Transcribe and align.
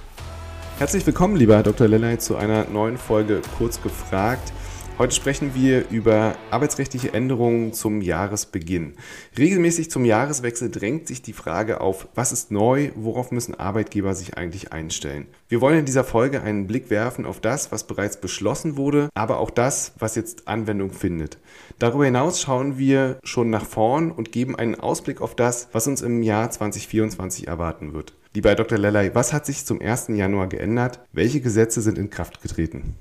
Herzlich 0.77 1.03
willkommen, 1.07 1.37
lieber 1.37 1.55
Herr 1.55 1.63
Dr. 1.63 1.87
Lellay, 1.87 2.19
zu 2.19 2.35
einer 2.35 2.65
neuen 2.65 2.99
Folge 2.99 3.41
Kurz 3.57 3.81
gefragt. 3.81 4.53
Heute 4.97 5.13
sprechen 5.13 5.53
wir 5.53 5.89
über 5.89 6.37
arbeitsrechtliche 6.51 7.13
Änderungen 7.13 7.73
zum 7.73 7.99
Jahresbeginn. 7.99 8.93
Regelmäßig 9.37 9.91
zum 9.91 10.05
Jahreswechsel 10.05 10.71
drängt 10.71 11.09
sich 11.09 11.21
die 11.21 11.33
Frage 11.33 11.81
auf, 11.81 12.07
was 12.15 12.31
ist 12.31 12.49
neu, 12.49 12.91
worauf 12.95 13.29
müssen 13.29 13.55
Arbeitgeber 13.55 14.15
sich 14.15 14.37
eigentlich 14.37 14.71
einstellen. 14.71 15.27
Wir 15.49 15.59
wollen 15.59 15.79
in 15.79 15.85
dieser 15.85 16.05
Folge 16.05 16.41
einen 16.43 16.65
Blick 16.65 16.89
werfen 16.89 17.25
auf 17.25 17.41
das, 17.41 17.73
was 17.73 17.87
bereits 17.87 18.21
beschlossen 18.21 18.77
wurde, 18.77 19.09
aber 19.15 19.39
auch 19.39 19.49
das, 19.49 19.91
was 19.99 20.15
jetzt 20.15 20.47
Anwendung 20.47 20.93
findet. 20.93 21.39
Darüber 21.77 22.05
hinaus 22.05 22.39
schauen 22.39 22.77
wir 22.77 23.19
schon 23.25 23.49
nach 23.49 23.65
vorn 23.65 24.11
und 24.11 24.31
geben 24.31 24.55
einen 24.55 24.75
Ausblick 24.75 25.19
auf 25.19 25.35
das, 25.35 25.67
was 25.73 25.87
uns 25.87 26.03
im 26.03 26.23
Jahr 26.23 26.49
2024 26.49 27.49
erwarten 27.49 27.93
wird. 27.93 28.13
Lieber 28.33 28.55
Dr. 28.55 28.77
Lellay, 28.77 29.13
was 29.13 29.33
hat 29.33 29.45
sich 29.45 29.65
zum 29.65 29.81
1. 29.81 30.07
Januar 30.09 30.47
geändert? 30.47 31.01
Welche 31.11 31.41
Gesetze 31.41 31.81
sind 31.81 31.97
in 31.97 32.09
Kraft 32.09 32.41
getreten? 32.41 32.95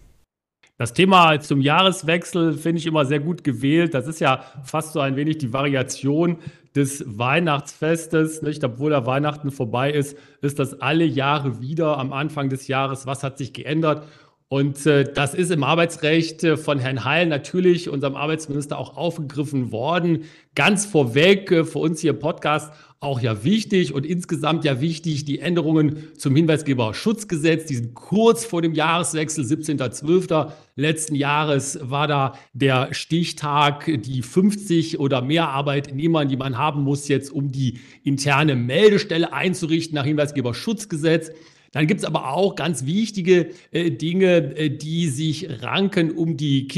Das 0.77 0.93
Thema 0.93 1.39
zum 1.39 1.61
Jahreswechsel 1.61 2.55
finde 2.55 2.81
ich 2.81 2.87
immer 2.87 3.05
sehr 3.05 3.21
gut 3.21 3.45
gewählt. 3.45 3.95
Das 3.95 4.09
ist 4.09 4.19
ja 4.19 4.45
fast 4.65 4.93
so 4.93 4.99
ein 4.99 5.15
wenig 5.15 5.39
die 5.39 5.53
Variation 5.53 6.39
des 6.75 7.05
Weihnachtsfestes. 7.07 8.43
Nicht? 8.43 8.65
Obwohl 8.65 8.91
der 8.91 9.07
Weihnachten 9.07 9.53
vorbei 9.53 9.93
ist, 9.93 10.19
ist 10.43 10.59
das 10.59 10.81
alle 10.81 11.05
Jahre 11.05 11.61
wieder 11.61 11.97
am 11.99 12.13
Anfang 12.13 12.49
des 12.49 12.67
Jahres. 12.67 13.07
Was 13.07 13.23
hat 13.23 13.39
sich 13.39 13.53
geändert? 13.53 14.09
Und 14.49 14.85
äh, 14.87 15.05
das 15.05 15.35
ist 15.35 15.53
im 15.53 15.63
Arbeitsrecht 15.63 16.43
äh, 16.43 16.57
von 16.57 16.81
Herrn 16.81 17.05
Heil 17.05 17.27
natürlich, 17.27 17.89
unserem 17.89 18.17
Arbeitsminister, 18.17 18.77
auch 18.77 18.97
aufgegriffen 18.97 19.71
worden. 19.71 20.25
Ganz 20.57 20.87
vorweg 20.87 21.53
äh, 21.53 21.65
für 21.65 21.79
uns 21.79 22.01
hier 22.01 22.11
im 22.11 22.19
Podcast 22.19 22.73
auch 23.05 23.21
ja 23.21 23.45
wichtig 23.45 23.95
und 23.95 24.07
insgesamt 24.07 24.65
ja 24.65 24.81
wichtig 24.81 25.25
die 25.25 25.39
Änderungen 25.39 26.09
zum 26.17 26.35
Hinweisgeberschutzgesetz. 26.35 27.67
Die 27.67 27.77
sind 27.77 27.95
kurz 27.95 28.45
vor 28.45 28.63
dem 28.63 28.75
Jahreswechsel, 28.75 29.45
17.12. 29.45 30.53
letzten 30.77 31.15
Jahres 31.15 31.79
war 31.83 32.09
da 32.09 32.39
der 32.53 32.93
Stichtag, 32.93 33.91
die 34.03 34.23
50 34.23 34.99
oder 34.99 35.23
mehr 35.23 35.49
Arbeitnehmer, 35.49 36.25
die 36.25 36.37
man 36.37 36.59
haben 36.59 36.83
muss, 36.83 37.09
jetzt 37.09 37.31
um 37.31 37.53
die 37.53 37.79
interne 38.03 38.57
Meldestelle 38.57 39.33
einzurichten 39.33 39.95
nach 39.95 40.05
Hinweisgeberschutzgesetz. 40.05 41.31
Dann 41.75 41.89
gibt 41.89 42.01
es 42.01 42.07
aber 42.07 42.33
auch 42.33 42.55
ganz 42.55 42.87
wichtige 42.87 43.51
äh, 43.73 43.91
Dinge, 43.91 44.57
äh, 44.57 44.71
die 44.71 45.09
sich 45.09 45.63
ranken 45.63 46.13
um 46.13 46.37
die 46.37 46.69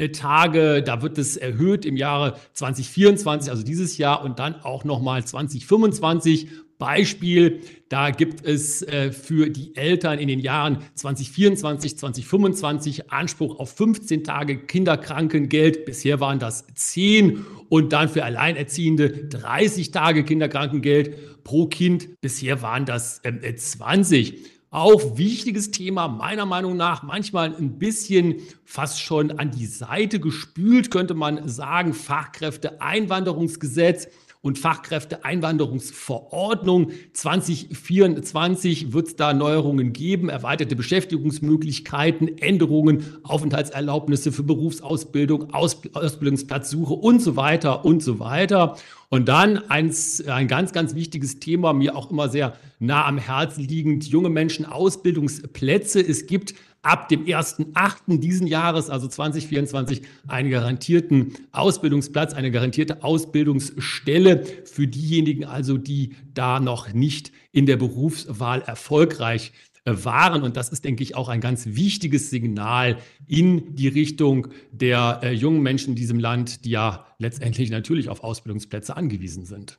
Kinderkrankengeldtage. 0.00 0.82
Da 0.82 1.02
wird 1.02 1.18
es 1.18 1.36
erhöht 1.36 1.84
im 1.84 1.96
Jahre 1.96 2.36
2024, 2.54 3.50
also 3.50 3.62
dieses 3.62 3.98
Jahr, 3.98 4.24
und 4.24 4.38
dann 4.38 4.56
auch 4.62 4.84
nochmal 4.84 5.24
2025. 5.24 6.48
Beispiel, 6.78 7.60
da 7.90 8.08
gibt 8.08 8.42
es 8.42 8.80
äh, 8.80 9.12
für 9.12 9.50
die 9.50 9.76
Eltern 9.76 10.18
in 10.18 10.28
den 10.28 10.40
Jahren 10.40 10.78
2024, 10.94 11.98
2025 11.98 13.12
Anspruch 13.12 13.58
auf 13.58 13.76
15 13.76 14.24
Tage 14.24 14.56
Kinderkrankengeld. 14.56 15.84
Bisher 15.84 16.20
waren 16.20 16.38
das 16.38 16.64
10 16.74 17.44
und 17.68 17.92
dann 17.92 18.08
für 18.08 18.24
Alleinerziehende 18.24 19.10
30 19.10 19.90
Tage 19.90 20.24
Kinderkrankengeld 20.24 21.44
pro 21.44 21.66
Kind. 21.66 22.18
Bisher 22.22 22.62
waren 22.62 22.86
das 22.86 23.20
ähm, 23.24 23.40
20. 23.54 24.59
Auch 24.72 25.18
wichtiges 25.18 25.72
Thema, 25.72 26.06
meiner 26.06 26.46
Meinung 26.46 26.76
nach, 26.76 27.02
manchmal 27.02 27.56
ein 27.56 27.80
bisschen 27.80 28.36
fast 28.64 29.00
schon 29.00 29.32
an 29.32 29.50
die 29.50 29.66
Seite 29.66 30.20
gespült, 30.20 30.92
könnte 30.92 31.14
man 31.14 31.48
sagen, 31.48 31.92
Fachkräfteeinwanderungsgesetz 31.92 34.06
und 34.42 34.58
Fachkräfteeinwanderungsverordnung 34.58 36.92
2024 37.12 38.94
wird 38.94 39.08
es 39.08 39.16
da 39.16 39.34
Neuerungen 39.34 39.92
geben, 39.92 40.30
erweiterte 40.30 40.76
Beschäftigungsmöglichkeiten, 40.76 42.38
Änderungen, 42.38 43.18
Aufenthaltserlaubnisse 43.22 44.32
für 44.32 44.42
Berufsausbildung, 44.42 45.52
Aus 45.52 45.82
Ausbildungsplatzsuche 45.92 46.94
und 46.94 47.20
so 47.20 47.36
weiter 47.36 47.84
und 47.84 48.02
so 48.02 48.18
weiter. 48.18 48.76
Und 49.10 49.28
dann 49.28 49.58
eins, 49.68 50.26
ein 50.26 50.48
ganz, 50.48 50.72
ganz 50.72 50.94
wichtiges 50.94 51.38
Thema, 51.40 51.74
mir 51.74 51.96
auch 51.96 52.10
immer 52.10 52.28
sehr 52.28 52.56
nah 52.78 53.06
am 53.06 53.18
Herzen 53.18 53.64
liegend, 53.64 54.06
junge 54.06 54.30
Menschen 54.30 54.64
Ausbildungsplätze. 54.64 56.00
Es 56.00 56.26
gibt 56.26 56.54
ab 56.82 57.08
dem 57.08 57.24
1.8. 57.24 58.18
diesen 58.18 58.46
Jahres, 58.46 58.90
also 58.90 59.08
2024, 59.08 60.02
einen 60.28 60.50
garantierten 60.50 61.34
Ausbildungsplatz, 61.52 62.34
eine 62.34 62.50
garantierte 62.50 63.02
Ausbildungsstelle 63.04 64.44
für 64.64 64.86
diejenigen 64.86 65.44
also, 65.44 65.76
die 65.76 66.14
da 66.32 66.60
noch 66.60 66.92
nicht 66.92 67.32
in 67.52 67.66
der 67.66 67.76
Berufswahl 67.76 68.62
erfolgreich 68.62 69.52
äh, 69.84 69.92
waren. 70.04 70.42
Und 70.42 70.56
das 70.56 70.70
ist, 70.70 70.84
denke 70.84 71.02
ich, 71.02 71.14
auch 71.16 71.28
ein 71.28 71.40
ganz 71.40 71.66
wichtiges 71.66 72.30
Signal 72.30 72.98
in 73.26 73.74
die 73.74 73.88
Richtung 73.88 74.48
der 74.70 75.20
äh, 75.22 75.32
jungen 75.32 75.62
Menschen 75.62 75.90
in 75.90 75.96
diesem 75.96 76.18
Land, 76.18 76.64
die 76.64 76.70
ja 76.70 77.06
letztendlich 77.18 77.70
natürlich 77.70 78.08
auf 78.08 78.22
Ausbildungsplätze 78.22 78.96
angewiesen 78.96 79.44
sind. 79.44 79.78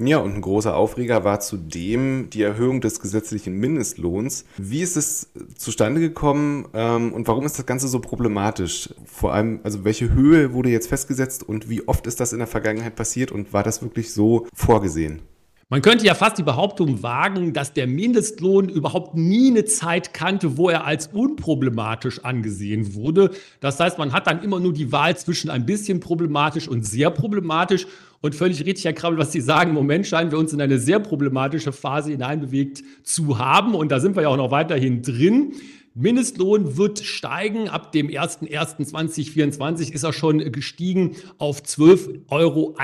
Ja, 0.00 0.18
und 0.18 0.34
ein 0.34 0.40
großer 0.40 0.76
Aufreger 0.76 1.24
war 1.24 1.40
zudem 1.40 2.30
die 2.30 2.42
Erhöhung 2.42 2.80
des 2.80 3.00
gesetzlichen 3.00 3.54
Mindestlohns. 3.54 4.44
Wie 4.56 4.80
ist 4.80 4.96
es 4.96 5.30
zustande 5.56 6.00
gekommen 6.00 6.68
ähm, 6.72 7.12
und 7.12 7.26
warum 7.26 7.44
ist 7.44 7.58
das 7.58 7.66
Ganze 7.66 7.88
so 7.88 7.98
problematisch? 7.98 8.94
Vor 9.04 9.32
allem, 9.32 9.58
also 9.64 9.84
welche 9.84 10.14
Höhe 10.14 10.52
wurde 10.52 10.70
jetzt 10.70 10.88
festgesetzt 10.88 11.42
und 11.42 11.68
wie 11.68 11.86
oft 11.88 12.06
ist 12.06 12.20
das 12.20 12.32
in 12.32 12.38
der 12.38 12.46
Vergangenheit 12.46 12.94
passiert 12.94 13.32
und 13.32 13.52
war 13.52 13.64
das 13.64 13.82
wirklich 13.82 14.12
so 14.12 14.46
vorgesehen? 14.54 15.22
Man 15.70 15.82
könnte 15.82 16.06
ja 16.06 16.14
fast 16.14 16.38
die 16.38 16.42
Behauptung 16.42 17.02
wagen, 17.02 17.52
dass 17.52 17.74
der 17.74 17.86
Mindestlohn 17.86 18.70
überhaupt 18.70 19.14
nie 19.14 19.50
eine 19.50 19.66
Zeit 19.66 20.14
kannte, 20.14 20.56
wo 20.56 20.70
er 20.70 20.86
als 20.86 21.08
unproblematisch 21.08 22.24
angesehen 22.24 22.94
wurde. 22.94 23.32
Das 23.60 23.78
heißt, 23.78 23.98
man 23.98 24.14
hat 24.14 24.26
dann 24.26 24.42
immer 24.42 24.60
nur 24.60 24.72
die 24.72 24.92
Wahl 24.92 25.14
zwischen 25.18 25.50
ein 25.50 25.66
bisschen 25.66 26.00
problematisch 26.00 26.68
und 26.68 26.86
sehr 26.86 27.10
problematisch. 27.10 27.86
Und 28.22 28.34
völlig 28.34 28.64
richtig, 28.64 28.86
Herr 28.86 28.94
Krabbel, 28.94 29.18
was 29.18 29.30
Sie 29.30 29.42
sagen, 29.42 29.68
im 29.68 29.74
Moment 29.74 30.06
scheinen 30.06 30.30
wir 30.30 30.38
uns 30.38 30.54
in 30.54 30.60
eine 30.62 30.78
sehr 30.78 31.00
problematische 31.00 31.70
Phase 31.70 32.12
hineinbewegt 32.12 32.82
zu 33.02 33.38
haben. 33.38 33.74
Und 33.74 33.92
da 33.92 34.00
sind 34.00 34.16
wir 34.16 34.22
ja 34.22 34.28
auch 34.28 34.38
noch 34.38 34.50
weiterhin 34.50 35.02
drin. 35.02 35.52
Mindestlohn 35.98 36.76
wird 36.76 37.00
steigen. 37.00 37.68
Ab 37.68 37.90
dem 37.90 38.06
01.01.2024 38.06 39.92
ist 39.92 40.04
er 40.04 40.12
schon 40.12 40.52
gestiegen 40.52 41.16
auf 41.38 41.60
12,41 41.60 42.28
Euro 42.30 42.76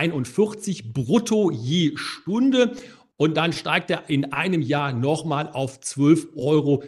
brutto 0.92 1.50
je 1.52 1.92
Stunde. 1.94 2.72
Und 3.16 3.36
dann 3.36 3.52
steigt 3.52 3.90
er 3.90 4.10
in 4.10 4.32
einem 4.32 4.60
Jahr 4.60 4.92
nochmal 4.92 5.48
auf 5.52 5.78
12,82 5.78 6.34
Euro 6.36 6.82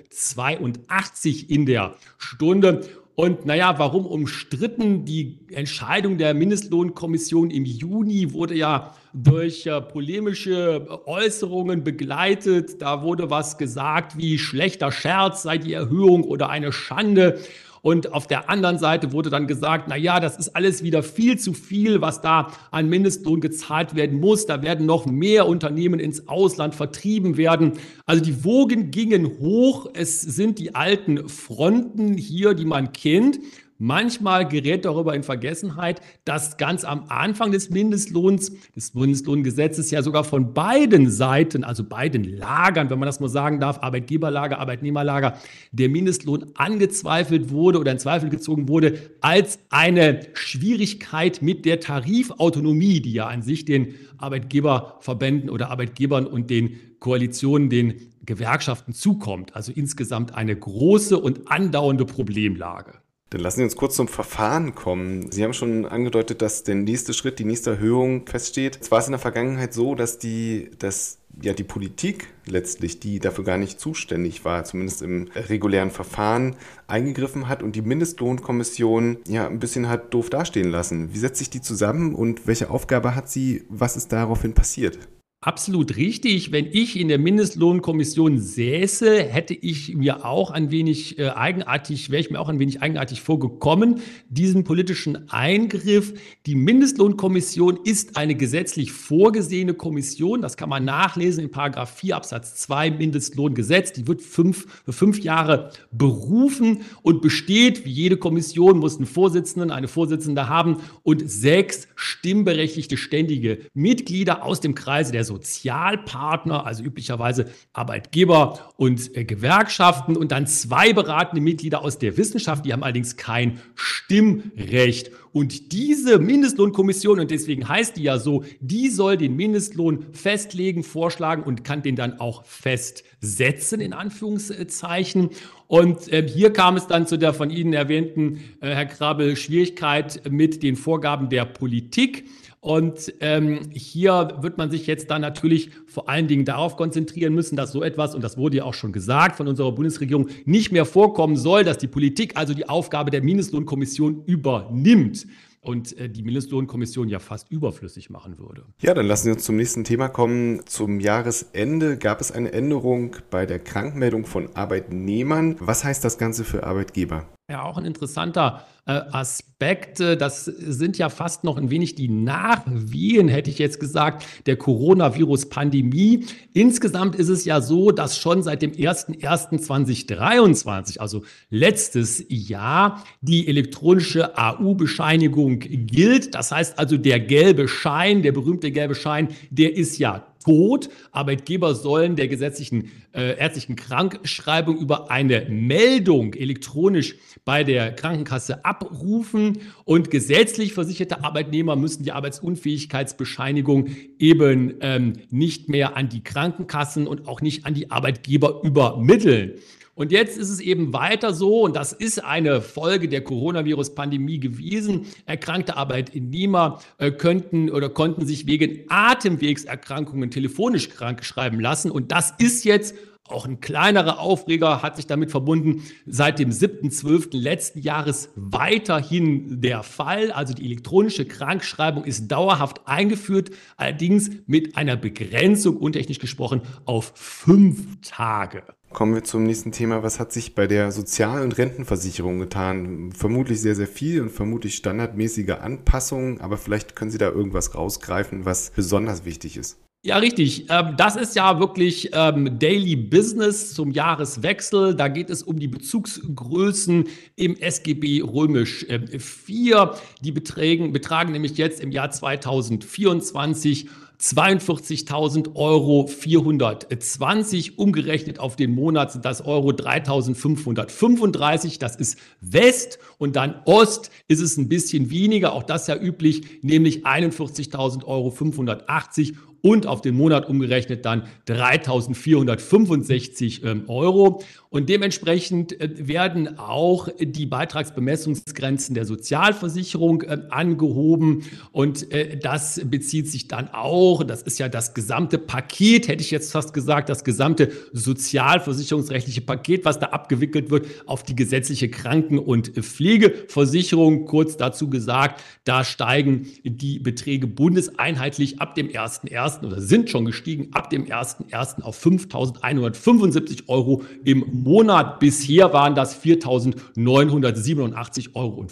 in 1.49 1.67
der 1.67 1.95
Stunde. 2.19 2.81
Und 3.17 3.47
naja, 3.47 3.79
warum 3.79 4.05
umstritten? 4.05 5.07
Die 5.07 5.39
Entscheidung 5.51 6.19
der 6.19 6.35
Mindestlohnkommission 6.35 7.51
im 7.51 7.65
Juni 7.65 8.35
wurde 8.35 8.55
ja 8.55 8.95
durch 9.15 9.65
äh, 9.65 9.81
polemische 9.81 10.87
Äußerungen 11.07 11.83
begleitet. 11.83 12.83
Da 12.83 13.03
wurde 13.03 13.31
was 13.31 13.57
gesagt 13.57 14.19
wie 14.19 14.39
schlechter 14.39 14.93
Scherz 14.93 15.43
sei 15.45 15.57
die 15.57 15.73
Erhöhung 15.73 16.25
oder 16.25 16.51
eine 16.51 16.73
Schande. 16.73 17.41
Und 17.87 18.13
auf 18.13 18.27
der 18.27 18.51
anderen 18.51 18.79
Seite 18.79 19.13
wurde 19.13 19.31
dann 19.31 19.47
gesagt, 19.47 19.85
na 19.87 19.95
ja, 19.95 20.19
das 20.19 20.37
ist 20.39 20.57
alles 20.57 20.83
wieder 20.83 21.05
viel 21.05 21.39
zu 21.39 21.53
viel, 21.53 22.01
was 22.01 22.21
da 22.21 22.51
an 22.73 22.89
Mindestlohn 22.89 23.41
gezahlt 23.41 23.95
werden 23.95 24.19
muss. 24.19 24.45
Da 24.45 24.61
werden 24.61 24.87
noch 24.87 25.07
mehr 25.07 25.47
Unternehmen 25.47 26.01
ins 26.01 26.27
Ausland 26.27 26.75
vertrieben 26.75 27.37
werden. 27.37 27.75
Also 28.05 28.25
die 28.25 28.43
Wogen 28.43 28.91
gingen 28.91 29.39
hoch. 29.39 29.89
Es 29.95 30.21
sind 30.21 30.59
die 30.59 30.75
alten 30.75 31.29
Fronten 31.29 32.15
hier, 32.15 32.55
die 32.55 32.65
man 32.65 32.93
kennt. 32.93 33.39
Manchmal 33.79 34.49
gerät 34.49 34.87
darüber 34.87 35.15
in 35.15 35.23
Vergessenheit, 35.23 36.01
dass 36.25 36.57
ganz 36.57 36.85
am 36.85 37.05
Anfang 37.09 37.53
des 37.53 37.69
Mindestlohns, 37.69 38.53
des 38.75 38.95
Mindestlohngesetzes 38.95 39.91
ja 39.91 40.03
sogar 40.03 40.25
von 40.25 40.55
beiden 40.55 41.11
Seiten, 41.11 41.63
also 41.63 41.85
beiden 41.85 42.25
Lagern, 42.25 42.89
wenn 42.89 42.99
man 42.99 43.07
das 43.07 43.21
mal 43.21 43.29
sagen 43.29 43.61
darf, 43.61 43.83
Arbeitgeberlager, 43.83 44.59
Arbeitnehmerlager, 44.59 45.37
der 45.73 45.91
Mindestlohn 45.91 46.47
angezweifelt 46.55 47.51
wurde 47.51 47.79
oder 47.79 47.93
in 47.93 47.99
Zweifel 47.99 48.31
gezogen 48.31 48.69
wurde 48.69 48.99
als 49.21 49.59
eine 49.69 50.21
Schwierigkeit 50.33 51.43
mit 51.43 51.67
der 51.67 51.81
Tarifautonomie, 51.81 53.01
die 53.01 53.13
ja 53.13 53.27
an 53.27 53.43
sich 53.43 53.67
den 53.67 53.95
Arbeitgeberverbänden 54.17 55.51
oder 55.51 55.71
Arbeitgebern 55.71 56.27
und 56.27 56.49
den 56.49 56.79
Koalitionen, 56.99 57.69
den 57.69 58.13
Gewerkschaften 58.25 58.95
zukommt. 58.95 59.55
Also 59.55 59.71
insgesamt 59.71 60.35
eine 60.35 60.57
große 60.57 61.19
und 61.19 61.51
andauernde 61.51 62.07
Problemlage. 62.07 62.95
Dann 63.31 63.41
lassen 63.41 63.59
Sie 63.59 63.65
uns 63.65 63.75
kurz 63.75 63.97
zum 63.97 64.07
Verfahren 64.07 64.77
kommen. 64.77 65.33
Sie 65.33 65.43
haben 65.43 65.53
schon 65.53 65.85
angedeutet, 65.85 66.43
dass 66.43 66.63
der 66.63 66.77
nächste 66.77 67.13
Schritt, 67.13 67.41
die 67.41 67.45
nächste 67.45 67.71
Erhöhung 67.71 68.25
feststeht. 68.27 68.79
Es 68.81 68.93
war 68.93 69.01
es 69.01 69.07
in 69.07 69.13
der 69.13 69.19
Vergangenheit 69.19 69.75
so, 69.75 69.97
dass 69.97 70.19
die, 70.19 70.71
dass 70.79 71.19
ja 71.43 71.53
die 71.53 71.65
Politik 71.65 72.29
letztlich, 72.47 73.01
die 73.01 73.19
dafür 73.19 73.43
gar 73.43 73.59
nicht 73.59 73.81
zuständig 73.81 74.45
war, 74.45 74.65
zumindest 74.65 75.03
im 75.03 75.29
regulären 75.35 75.91
Verfahren, 75.91 76.55
eingegriffen 76.87 77.49
hat 77.49 77.65
und 77.65 77.75
die 77.75 77.83
Mindestlohnkommission 77.83 79.19
ja 79.27 79.49
ein 79.49 79.59
bisschen 79.59 79.89
hat 79.89 80.15
doof 80.15 80.31
dastehen 80.31 80.71
lassen. 80.71 81.13
Wie 81.13 81.19
setzt 81.19 81.39
sich 81.39 81.51
die 81.51 81.61
zusammen 81.61 82.15
und 82.15 82.47
welche 82.47 82.71
Aufgabe 82.71 83.17
hat 83.17 83.29
sie? 83.29 83.65
Was 83.69 83.97
ist 83.97 84.13
daraufhin 84.13 84.55
passiert? 84.55 85.01
Absolut 85.43 85.97
richtig. 85.97 86.51
Wenn 86.51 86.67
ich 86.73 86.99
in 86.99 87.09
der 87.09 87.19
Mindestlohnkommission 87.19 88.39
säße, 88.39 89.23
hätte 89.23 89.53
ich 89.53 89.95
mir 89.95 90.25
auch 90.25 90.51
ein 90.51 90.71
wenig 90.71 91.19
äh, 91.19 91.29
eigenartig, 91.29 92.11
wäre 92.11 92.21
ich 92.21 92.31
mir 92.31 92.41
auch 92.41 92.49
ein 92.49 92.59
wenig 92.59 92.81
eigenartig 92.81 93.21
vorgekommen, 93.21 94.01
diesen 94.31 94.65
politischen 94.65 95.31
Eingriff. 95.31 96.15
Die 96.47 96.55
Mindestlohnkommission 96.55 97.79
ist 97.85 98.17
eine 98.17 98.35
gesetzlich 98.35 98.93
vorgesehene 98.93 99.75
Kommission. 99.75 100.41
Das 100.41 100.57
kann 100.57 100.71
man 100.71 100.87
nachlesen 100.87 101.45
in 101.45 101.51
Paragraph 101.51 101.95
4 101.97 102.17
Absatz 102.17 102.57
2 102.57 102.93
Mindestlohngesetz. 102.93 103.93
Die 103.93 104.09
wird 104.09 104.23
fünf, 104.23 104.67
für 104.87 104.95
fünf 104.95 105.21
Jahre 105.21 105.71
berufen 105.93 106.81
und 107.03 107.21
besteht, 107.21 107.85
wie 107.85 107.93
jede 107.93 108.17
Kommission, 108.17 108.79
muss 108.79 108.97
einen 108.97 109.07
Vorsitzenden, 109.07 109.71
eine 109.71 109.87
Vorsitzende 109.87 110.49
haben 110.49 110.79
und 111.03 111.31
sechs 111.31 111.89
stimmberechtigte 111.95 112.97
ständige 112.97 113.59
Mitglieder 113.75 114.43
aus 114.43 114.61
dem 114.61 114.75
Kreise 114.75 115.13
der 115.13 115.27
Sozialpartner, 115.37 116.67
also 116.67 116.83
üblicherweise 116.83 117.47
Arbeitgeber 117.73 118.73
und 118.77 119.15
äh, 119.17 119.25
Gewerkschaften 119.25 120.17
und 120.17 120.33
dann 120.33 120.47
zwei 120.47 120.93
beratende 120.93 121.43
Mitglieder 121.43 121.83
aus 121.83 121.99
der 121.99 122.17
Wissenschaft, 122.17 122.65
die 122.65 122.73
haben 122.73 122.83
allerdings 122.83 123.17
kein 123.17 123.61
Stimmrecht. 123.75 125.11
Und 125.33 125.73
diese 125.73 126.19
Mindestlohnkommission, 126.19 127.21
und 127.21 127.31
deswegen 127.31 127.69
heißt 127.69 127.99
die 127.99 128.05
ja 128.05 128.19
so, 128.19 128.45
die 128.61 128.89
soll 128.89 129.19
den 129.19 129.37
Mindestlohn 129.37 130.07
festlegen, 130.13 130.83
vorschlagen 130.83 131.43
und 131.43 131.63
kann 131.63 131.83
den 131.83 131.95
dann 131.95 132.19
auch 132.21 132.47
festsetzen, 132.47 133.81
in 133.81 133.93
Anführungszeichen. 133.93 135.29
Und 135.67 136.11
äh, 136.11 136.27
hier 136.27 136.55
kam 136.55 136.77
es 136.79 136.87
dann 136.87 137.07
zu 137.07 137.19
der 137.19 137.35
von 137.35 137.51
Ihnen 137.51 137.75
erwähnten, 137.75 138.41
äh, 138.63 138.75
Herr 138.75 138.87
Krabel, 138.87 139.37
Schwierigkeit 139.37 140.23
mit 140.31 140.63
den 140.63 140.77
Vorgaben 140.77 141.29
der 141.29 141.45
Politik. 141.45 142.25
Und 142.67 143.15
ähm, 143.21 143.61
hier 143.71 144.39
wird 144.41 144.59
man 144.59 144.73
sich 144.73 144.89
jetzt 144.89 145.09
dann 145.09 145.21
natürlich 145.21 145.71
vor 145.87 146.09
allen 146.09 146.27
Dingen 146.27 146.45
darauf 146.45 146.77
konzentrieren 146.77 147.33
müssen, 147.33 147.55
dass 147.55 147.71
so 147.71 147.81
etwas, 147.85 148.13
und 148.13 148.25
das 148.25 148.37
wurde 148.37 148.57
ja 148.57 148.65
auch 148.65 148.75
schon 148.75 148.91
gesagt 148.91 149.37
von 149.37 149.47
unserer 149.47 149.71
Bundesregierung, 149.71 150.31
nicht 150.47 150.73
mehr 150.73 150.85
vorkommen 150.85 151.37
soll, 151.37 151.63
dass 151.63 151.79
die 151.79 151.87
Politik 151.87 152.37
also 152.37 152.55
die 152.55 152.69
Aufgabe 152.69 153.13
der 153.13 153.23
Mindestlohnkommission 153.23 154.25
übernimmt 154.27 155.29
und 155.61 155.97
äh, 155.97 156.11
die 156.11 156.25
Mindestlohnkommission 156.25 157.09
ja 157.09 157.21
fast 157.21 157.53
überflüssig 157.53 158.11
machen 158.11 158.37
würde. 158.41 158.65
Ja, 158.81 158.95
dann 158.95 159.07
lassen 159.07 159.27
Sie 159.27 159.31
uns 159.31 159.45
zum 159.45 159.55
nächsten 159.55 159.85
Thema 159.85 160.09
kommen. 160.09 160.63
Zum 160.67 160.99
Jahresende 160.99 161.97
gab 161.97 162.21
es 162.21 162.33
eine 162.33 162.53
Änderung 162.53 163.15
bei 163.31 163.47
der 163.47 163.61
Krankmeldung 163.61 164.27
von 164.27 164.57
Arbeitnehmern. 164.57 165.55
Was 165.61 165.85
heißt 165.85 166.05
das 166.05 166.19
Ganze 166.19 166.43
für 166.43 166.65
Arbeitgeber? 166.65 167.29
Ja, 167.49 167.63
auch 167.63 167.79
ein 167.79 167.85
interessanter 167.85 168.67
äh, 168.87 169.03
Aspekt. 169.13 170.01
Das 170.01 170.47
sind 170.47 170.99
ja 170.99 171.09
fast 171.09 171.45
noch 171.45 171.57
ein 171.57 171.71
wenig 171.71 171.95
die 171.95 172.09
Nachwehen, 172.09 173.29
hätte 173.29 173.51
ich 173.51 173.61
jetzt 173.61 173.79
gesagt, 173.79 174.27
der 174.47 174.57
Coronavirus-Pandemie. 174.57 176.27
Insgesamt 176.55 177.15
ist 177.15 177.29
es 177.29 177.45
ja 177.45 177.61
so, 177.61 177.93
dass 177.93 178.19
schon 178.19 178.43
seit 178.43 178.63
dem 178.63 178.73
01.01.2023, 178.73 180.99
also 180.99 181.23
letztes 181.49 182.25
Jahr, 182.29 183.05
die 183.21 183.47
elektronische 183.47 184.37
AU-Bescheinigung 184.37 185.61
gilt. 185.61 186.35
Das 186.35 186.51
heißt 186.51 186.81
also, 186.81 186.97
der 186.97 187.21
gelbe 187.21 187.69
Schein, 187.69 188.23
der 188.23 188.33
berühmte 188.33 188.73
gelbe 188.73 188.97
Schein, 188.97 189.29
der 189.51 189.77
ist 189.77 189.99
ja 189.99 190.27
tot. 190.47 190.89
Arbeitgeber 191.11 191.75
sollen 191.75 192.15
der 192.15 192.29
gesetzlichen 192.29 192.93
äh, 193.13 193.37
ärztlichen 193.37 193.75
Krankschreibung 193.75 194.79
über 194.79 195.11
eine 195.11 195.47
Meldung 195.51 196.35
elektronisch 196.35 197.17
bei 197.45 197.65
der 197.65 197.93
Krankenkasse 197.93 198.65
abrufen 198.65 199.59
und 199.85 200.11
gesetzlich 200.11 200.73
versicherte 200.73 201.25
Arbeitnehmer 201.25 201.75
müssen 201.75 202.05
die 202.05 202.13
Arbeitsunfähigkeitsbescheinigung 202.13 203.89
eben 204.19 204.75
ähm, 204.81 205.15
nicht 205.31 205.69
mehr 205.69 205.97
an 205.97 206.09
die 206.09 206.23
Krankenkassen 206.23 207.09
und 207.09 207.27
auch 207.27 207.41
nicht 207.41 207.67
an 207.67 207.75
die 207.75 207.91
Arbeitgeber 207.91 208.61
übermitteln. 208.63 209.55
Und 209.97 210.13
jetzt 210.13 210.37
ist 210.37 210.51
es 210.51 210.61
eben 210.61 210.93
weiter 210.93 211.33
so, 211.33 211.63
und 211.63 211.75
das 211.75 211.95
ist 211.95 212.23
eine 212.23 212.61
Folge 212.61 213.09
der 213.09 213.25
Coronavirus-Pandemie 213.25 214.39
gewesen. 214.39 215.07
Erkrankte 215.25 215.79
Arbeitnehmer 215.79 216.83
äh, 216.99 217.11
könnten 217.11 217.71
oder 217.71 217.89
konnten 217.89 218.27
sich 218.27 218.47
wegen 218.47 218.85
Atemwegserkrankungen 218.91 220.31
telefonisch 220.31 220.91
krank 220.91 221.25
schreiben 221.25 221.61
lassen. 221.61 221.91
Und 221.91 222.13
das 222.13 222.35
ist 222.37 222.65
jetzt 222.67 222.95
auch 223.29 223.47
ein 223.47 223.61
kleinerer 223.61 224.21
Aufreger 224.21 224.83
hat 224.83 224.97
sich 224.97 225.07
damit 225.07 225.31
verbunden, 225.31 225.83
seit 226.07 226.39
dem 226.39 226.51
7.12. 226.51 227.37
letzten 227.37 227.81
Jahres 227.81 228.29
weiterhin 228.37 229.63
der 229.63 229.83
Fall. 229.83 230.31
Also 230.31 230.53
die 230.53 230.67
elektronische 230.67 231.25
Krankschreibung 231.25 232.05
ist 232.05 232.29
dauerhaft 232.29 232.87
eingeführt, 232.87 233.51
allerdings 233.79 234.31
mit 234.47 234.77
einer 234.77 234.97
Begrenzung, 234.97 235.79
untechnisch 235.79 236.19
gesprochen, 236.19 236.61
auf 236.85 237.13
fünf 237.17 238.01
Tage. 238.03 238.63
Kommen 238.97 239.15
wir 239.15 239.25
zum 239.25 239.43
nächsten 239.43 239.73
Thema. 239.73 240.03
Was 240.03 240.19
hat 240.19 240.33
sich 240.33 240.55
bei 240.55 240.67
der 240.67 240.91
Sozial- 240.91 241.43
und 241.43 241.59
Rentenversicherung 241.59 242.39
getan? 242.39 243.13
Vermutlich 243.13 243.61
sehr, 243.61 243.75
sehr 243.75 243.87
viel 243.87 244.23
und 244.23 244.31
vermutlich 244.31 244.75
standardmäßige 244.75 245.51
Anpassungen, 245.51 246.41
aber 246.41 246.57
vielleicht 246.57 246.97
können 246.97 247.11
Sie 247.11 247.19
da 247.19 247.29
irgendwas 247.29 247.75
rausgreifen, 247.75 248.47
was 248.47 248.71
besonders 248.71 249.27
wichtig 249.27 249.59
ist. 249.59 249.77
Ja, 250.03 250.17
richtig. 250.17 250.71
Ähm, 250.71 250.95
das 250.97 251.17
ist 251.17 251.37
ja 251.37 251.61
wirklich 251.61 252.09
ähm, 252.15 252.59
Daily 252.59 252.97
Business 252.97 253.75
zum 253.75 253.91
Jahreswechsel. 253.91 254.95
Da 254.95 255.09
geht 255.09 255.29
es 255.29 255.43
um 255.43 255.59
die 255.59 255.69
Bezugsgrößen 255.69 257.05
im 257.35 257.57
SGB 257.57 258.23
Römisch 258.23 258.87
4. 259.19 259.77
Ähm, 259.77 259.91
die 260.23 260.33
Beträgen, 260.33 260.93
betragen 260.93 261.33
nämlich 261.33 261.59
jetzt 261.59 261.81
im 261.81 261.91
Jahr 261.91 262.13
2024 262.13 263.91
42.000 264.21 265.55
Euro 265.55 266.07
420. 266.07 267.79
Umgerechnet 267.79 268.39
auf 268.39 268.57
den 268.57 268.75
Monat 268.75 269.13
sind 269.13 269.25
das 269.25 269.45
Euro 269.45 269.71
3.535. 269.71 271.79
Das 271.79 271.97
ist 271.97 272.19
West 272.41 272.99
und 273.19 273.37
dann 273.37 273.61
Ost 273.65 274.11
ist 274.29 274.41
es 274.41 274.57
ein 274.57 274.69
bisschen 274.69 275.11
weniger. 275.11 275.53
Auch 275.53 275.63
das 275.63 275.87
ja 275.87 275.97
üblich, 275.97 276.63
nämlich 276.63 277.07
41.000 277.07 278.05
Euro 278.05 278.31
580 278.31 279.35
und 279.67 279.87
auf 279.89 280.01
den 280.01 280.15
Monat 280.15 280.49
umgerechnet 280.49 281.05
dann 281.05 281.25
3.465 281.49 283.65
ähm, 283.65 283.83
Euro. 283.89 284.45
Und 284.71 284.89
dementsprechend 284.89 285.81
äh, 285.81 286.07
werden 286.07 286.57
auch 286.59 287.09
die 287.19 287.47
Beitragsbemessungsgrenzen 287.47 288.95
der 288.95 289.07
Sozialversicherung 289.07 290.23
äh, 290.23 290.39
angehoben. 290.51 291.43
Und 291.73 292.13
äh, 292.13 292.37
das 292.37 292.81
bezieht 292.85 293.29
sich 293.29 293.49
dann 293.49 293.71
auch, 293.73 294.23
das 294.23 294.43
ist 294.43 294.59
ja 294.59 294.69
das 294.69 294.95
gesamte 294.95 295.39
Paket, 295.39 296.09
hätte 296.09 296.23
ich 296.23 296.31
jetzt 296.31 296.53
fast 296.53 296.75
gesagt, 296.75 297.09
das 297.09 297.25
gesamte 297.25 297.73
sozialversicherungsrechtliche 297.93 299.41
Paket, 299.41 299.85
was 299.85 299.99
da 299.99 300.07
abgewickelt 300.09 300.71
wird, 300.71 300.87
auf 301.07 301.25
die 301.25 301.35
gesetzliche 301.35 301.89
Kranken- 301.89 302.39
und 302.39 302.69
Pflegeversicherung. 302.69 304.27
Kurz 304.27 304.57
dazu 304.57 304.89
gesagt, 304.91 305.43
da 305.65 305.83
steigen 305.83 306.47
die 306.63 307.01
Beträge 307.01 307.47
bundeseinheitlich 307.47 308.61
ab 308.61 308.77
dem 308.77 308.89
1.1. 308.89 309.56
oder 309.65 309.81
sind 309.81 310.11
schon 310.11 310.25
gestiegen 310.25 310.71
ab 310.73 310.91
dem 310.91 311.07
1.1. 311.07 311.83
auf 311.83 312.05
5.175 312.05 313.69
Euro 313.69 314.03
im 314.25 314.45
Monat. 314.53 315.21
Bisher 315.21 315.73
waren 315.73 315.95
das 315.95 316.21
4.987,50 316.23 318.35
Euro. 318.35 318.67